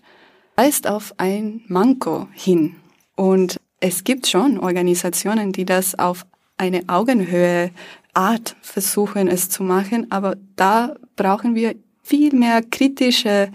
[0.55, 2.75] weist auf ein Manko hin.
[3.15, 6.25] Und es gibt schon Organisationen, die das auf
[6.57, 7.71] eine Augenhöhe
[8.13, 13.49] Art versuchen es zu machen, aber da brauchen wir viel mehr kritische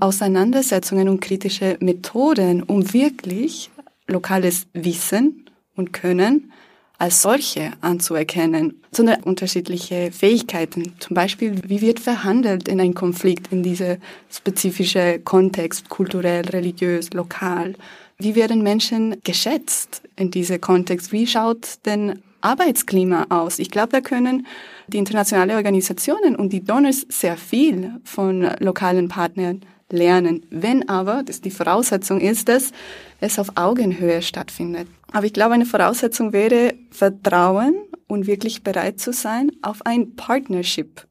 [0.00, 3.70] Auseinandersetzungen und kritische Methoden, um wirklich
[4.06, 5.44] lokales Wissen
[5.76, 6.52] und Können
[6.96, 10.94] als solche anzuerkennen, sondern unterschiedliche Fähigkeiten.
[10.98, 13.98] Zum Beispiel, wie wird verhandelt in einem Konflikt in diese
[14.30, 17.74] spezifische Kontext, kulturell, religiös, lokal?
[18.20, 21.12] Wie werden Menschen geschätzt in diese Kontext?
[21.12, 23.60] Wie schaut denn Arbeitsklima aus?
[23.60, 24.44] Ich glaube, da können
[24.88, 30.44] die internationalen Organisationen und die Donors sehr viel von lokalen Partnern lernen.
[30.50, 32.72] Wenn aber, das die Voraussetzung ist, dass
[33.20, 34.88] es auf Augenhöhe stattfindet.
[35.12, 37.76] Aber ich glaube, eine Voraussetzung wäre Vertrauen
[38.08, 41.06] und wirklich bereit zu sein auf ein Partnership.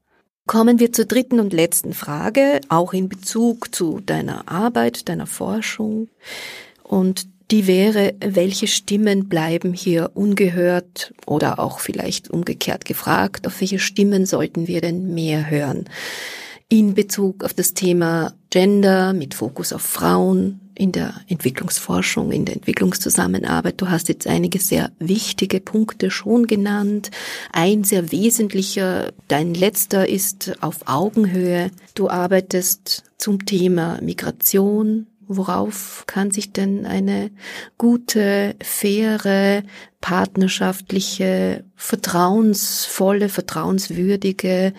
[0.46, 6.08] Kommen wir zur dritten und letzten Frage, auch in Bezug zu deiner Arbeit, deiner Forschung.
[6.88, 13.78] Und die wäre, welche Stimmen bleiben hier ungehört oder auch vielleicht umgekehrt gefragt, auf welche
[13.78, 15.84] Stimmen sollten wir denn mehr hören?
[16.70, 22.56] In Bezug auf das Thema Gender mit Fokus auf Frauen in der Entwicklungsforschung, in der
[22.56, 23.80] Entwicklungszusammenarbeit.
[23.80, 27.10] Du hast jetzt einige sehr wichtige Punkte schon genannt.
[27.52, 31.70] Ein sehr wesentlicher, dein letzter ist auf Augenhöhe.
[31.94, 37.30] Du arbeitest zum Thema Migration, Worauf kann sich denn eine
[37.76, 39.62] gute, faire,
[40.00, 44.72] partnerschaftliche, vertrauensvolle, vertrauenswürdige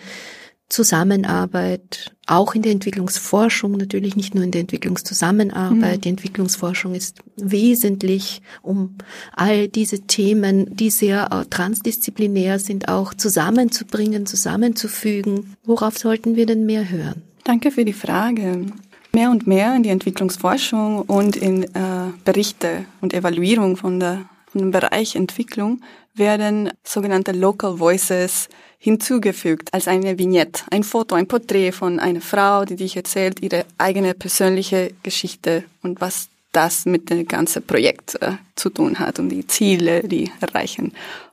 [0.70, 5.96] Zusammenarbeit, auch in der Entwicklungsforschung, natürlich nicht nur in der Entwicklungszusammenarbeit.
[5.96, 6.00] Mhm.
[6.00, 8.96] Die Entwicklungsforschung ist wesentlich, um
[9.32, 15.56] all diese Themen, die sehr äh, transdisziplinär sind, auch zusammenzubringen, zusammenzufügen.
[15.64, 17.22] Worauf sollten wir denn mehr hören?
[17.42, 18.66] Danke für die Frage.
[19.12, 24.60] Mehr und mehr in die Entwicklungsforschung und in äh, Berichte und Evaluierung von, der, von
[24.60, 25.80] dem Bereich Entwicklung
[26.14, 28.48] werden sogenannte Local Voices
[28.78, 33.64] hinzugefügt als eine Vignette, ein Foto, ein Porträt von einer Frau, die dich erzählt, ihre
[33.78, 39.28] eigene persönliche Geschichte und was das mit dem ganzen Projekt äh, zu tun hat und
[39.28, 40.92] die Ziele, die erreichen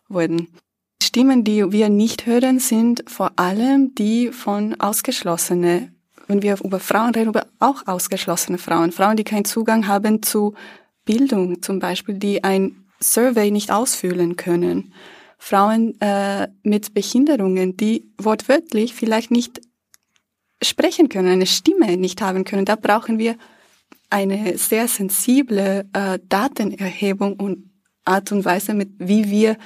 [0.10, 0.48] wurden.
[1.02, 5.97] Stimmen, die wir nicht hören, sind vor allem die von ausgeschlossenen
[6.28, 10.54] wenn wir über Frauen reden, über auch ausgeschlossene Frauen, Frauen, die keinen Zugang haben zu
[11.06, 14.94] Bildung zum Beispiel, die ein Survey nicht ausfüllen können,
[15.38, 19.62] Frauen äh, mit Behinderungen, die wortwörtlich vielleicht nicht
[20.62, 22.66] sprechen können, eine Stimme nicht haben können.
[22.66, 23.36] Da brauchen wir
[24.10, 27.70] eine sehr sensible äh, Datenerhebung und
[28.04, 29.58] Art und Weise, mit wie wir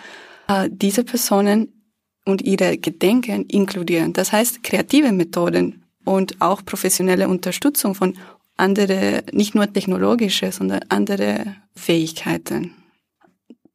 [0.47, 1.82] äh, diese Personen
[2.26, 4.14] und ihre Gedenken inkludieren.
[4.14, 8.18] Das heißt, kreative Methoden und auch professionelle Unterstützung von
[8.58, 12.76] andere, nicht nur technologische, sondern andere Fähigkeiten.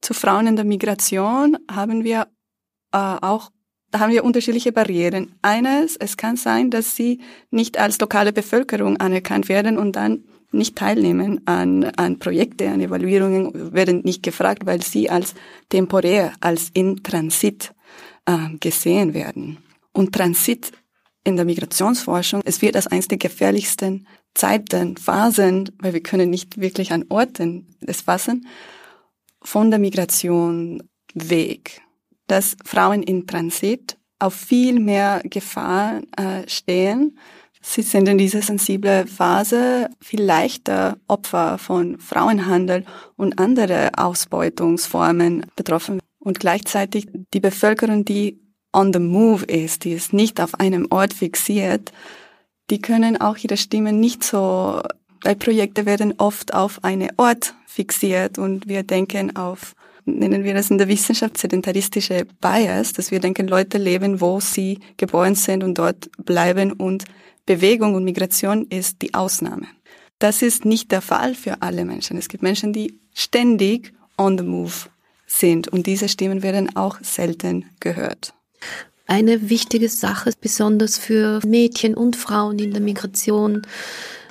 [0.00, 2.28] zu Frauen in der Migration haben wir
[2.92, 3.50] äh, auch
[3.90, 5.34] da haben wir unterschiedliche Barrieren.
[5.42, 7.20] Eines, es kann sein, dass sie
[7.50, 13.72] nicht als lokale Bevölkerung anerkannt werden und dann nicht teilnehmen an, an Projekte, an Evaluierungen,
[13.72, 15.34] werden nicht gefragt, weil sie als
[15.68, 17.72] temporär, als in Transit
[18.26, 19.58] äh, gesehen werden.
[19.92, 20.72] Und Transit
[21.26, 26.60] in der Migrationsforschung, es wird als eines der gefährlichsten Zeiten, Phasen, weil wir können nicht
[26.60, 28.46] wirklich an Orten es fassen,
[29.42, 30.82] von der Migration
[31.14, 31.82] weg,
[32.28, 37.18] dass Frauen in Transit auf viel mehr Gefahr äh, stehen.
[37.60, 42.84] Sie sind in dieser sensiblen Phase viel leichter Opfer von Frauenhandel
[43.16, 45.98] und andere Ausbeutungsformen betroffen.
[46.20, 48.45] Und gleichzeitig die Bevölkerung, die
[48.76, 51.92] on the move ist, die ist nicht auf einem Ort fixiert,
[52.68, 54.82] die können auch ihre Stimmen nicht so,
[55.22, 59.74] weil Projekte werden oft auf einen Ort fixiert und wir denken auf,
[60.04, 64.78] nennen wir das in der Wissenschaft sedentaristische Bias, dass wir denken, Leute leben, wo sie
[64.98, 67.06] geboren sind und dort bleiben und
[67.46, 69.66] Bewegung und Migration ist die Ausnahme.
[70.18, 72.18] Das ist nicht der Fall für alle Menschen.
[72.18, 74.72] Es gibt Menschen, die ständig on the move
[75.26, 78.36] sind und diese Stimmen werden auch selten gehört
[79.06, 83.62] eine wichtige Sache, besonders für Mädchen und Frauen in der Migration,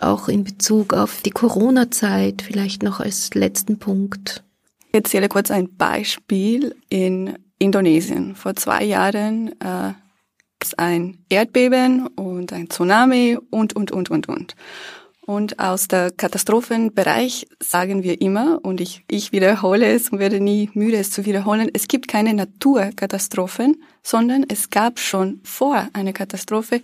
[0.02, 4.44] auch in Bezug auf die Corona-Zeit, vielleicht noch als letzten Punkt.
[4.90, 8.36] Ich erzähle kurz ein Beispiel in Indonesien.
[8.36, 9.96] Vor zwei Jahren äh, gab
[10.62, 14.56] es ein Erdbeben und ein Tsunami und, und, und, und, und.
[15.26, 20.70] Und aus der Katastrophenbereich sagen wir immer, und ich, ich wiederhole es und werde nie
[20.76, 26.82] müde, es zu wiederholen, es gibt keine Naturkatastrophen, sondern es gab schon vor einer Katastrophe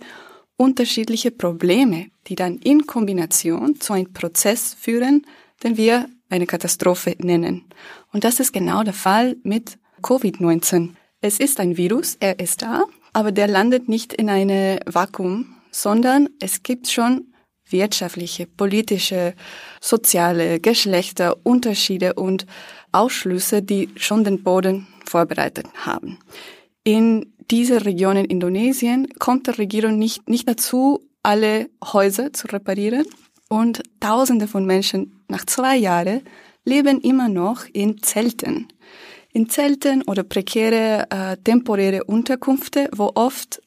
[0.56, 5.24] unterschiedliche Probleme, die dann in Kombination zu einem Prozess führen,
[5.62, 7.66] den wir eine Katastrophe nennen.
[8.12, 10.94] Und das ist genau der Fall mit Covid-19.
[11.20, 16.28] Es ist ein Virus, er ist da, aber der landet nicht in eine Vakuum, sondern
[16.40, 17.31] es gibt schon
[17.72, 19.34] wirtschaftliche, politische,
[19.80, 22.46] soziale, Geschlechterunterschiede und
[22.92, 26.18] Ausschlüsse, die schon den Boden vorbereitet haben.
[26.84, 33.06] In diese Region in Indonesien kommt der Regierung nicht, nicht dazu, alle Häuser zu reparieren
[33.48, 36.22] und Tausende von Menschen nach zwei Jahren
[36.64, 38.68] leben immer noch in Zelten.
[39.32, 43.62] In Zelten oder prekäre äh, temporäre Unterkünfte, wo oft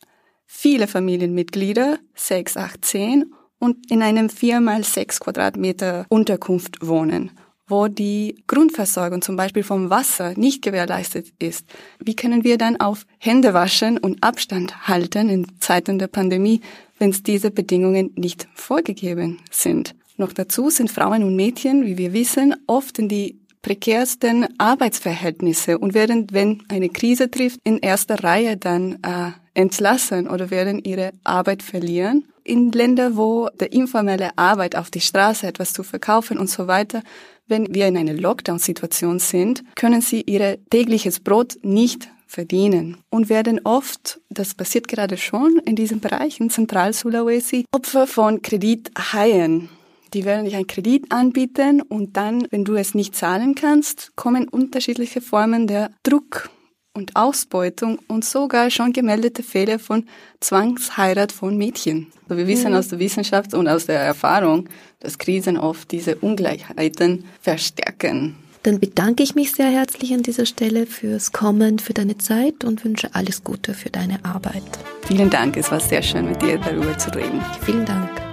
[0.45, 3.33] viele Familienmitglieder, sechs, acht, zehn
[3.65, 7.31] und in einem vier mal sechs Quadratmeter Unterkunft wohnen,
[7.67, 11.65] wo die Grundversorgung zum Beispiel vom Wasser nicht gewährleistet ist.
[11.99, 16.61] Wie können wir dann auf Hände waschen und Abstand halten in Zeiten der Pandemie,
[16.99, 19.95] wenn es diese Bedingungen nicht vorgegeben sind?
[20.17, 25.95] Noch dazu sind Frauen und Mädchen, wie wir wissen, oft in die prekärsten Arbeitsverhältnisse und
[25.95, 31.63] werden, wenn eine Krise trifft, in erster Reihe dann äh, entlassen oder werden ihre Arbeit
[31.63, 36.67] verlieren in Länder, wo der informelle Arbeit auf die Straße etwas zu verkaufen und so
[36.67, 37.01] weiter,
[37.47, 43.61] wenn wir in einer Lockdown-Situation sind, können sie ihr tägliches Brot nicht verdienen und werden
[43.63, 49.69] oft, das passiert gerade schon in diesem Bereich in Zentral-Sulawesi, Opfer von Kredithaien.
[50.13, 54.47] Die werden dich einen Kredit anbieten und dann, wenn du es nicht zahlen kannst, kommen
[54.47, 56.49] unterschiedliche Formen der Druck
[56.95, 60.05] und Ausbeutung und sogar schon gemeldete Fälle von
[60.39, 62.07] Zwangsheirat von Mädchen.
[62.23, 62.77] Also wir wissen mhm.
[62.77, 64.67] aus der Wissenschaft und aus der Erfahrung,
[64.99, 68.35] dass Krisen oft diese Ungleichheiten verstärken.
[68.63, 72.83] Dann bedanke ich mich sehr herzlich an dieser Stelle fürs Kommen, für deine Zeit und
[72.83, 74.63] wünsche alles Gute für deine Arbeit.
[75.05, 77.41] Vielen Dank, es war sehr schön mit dir darüber zu reden.
[77.63, 78.24] Vielen Dank.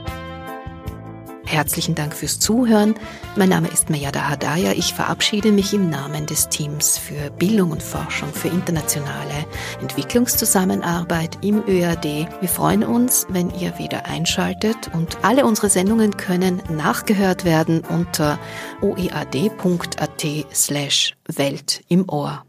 [1.45, 2.95] Herzlichen Dank fürs Zuhören.
[3.37, 4.73] Mein Name ist Mayada Hadaya.
[4.73, 9.47] Ich verabschiede mich im Namen des Teams für Bildung und Forschung für internationale
[9.81, 12.05] Entwicklungszusammenarbeit im ÖAD.
[12.41, 18.39] Wir freuen uns, wenn ihr wieder einschaltet und alle unsere Sendungen können nachgehört werden unter
[18.81, 22.45] oead.at slash Welt im Ohr.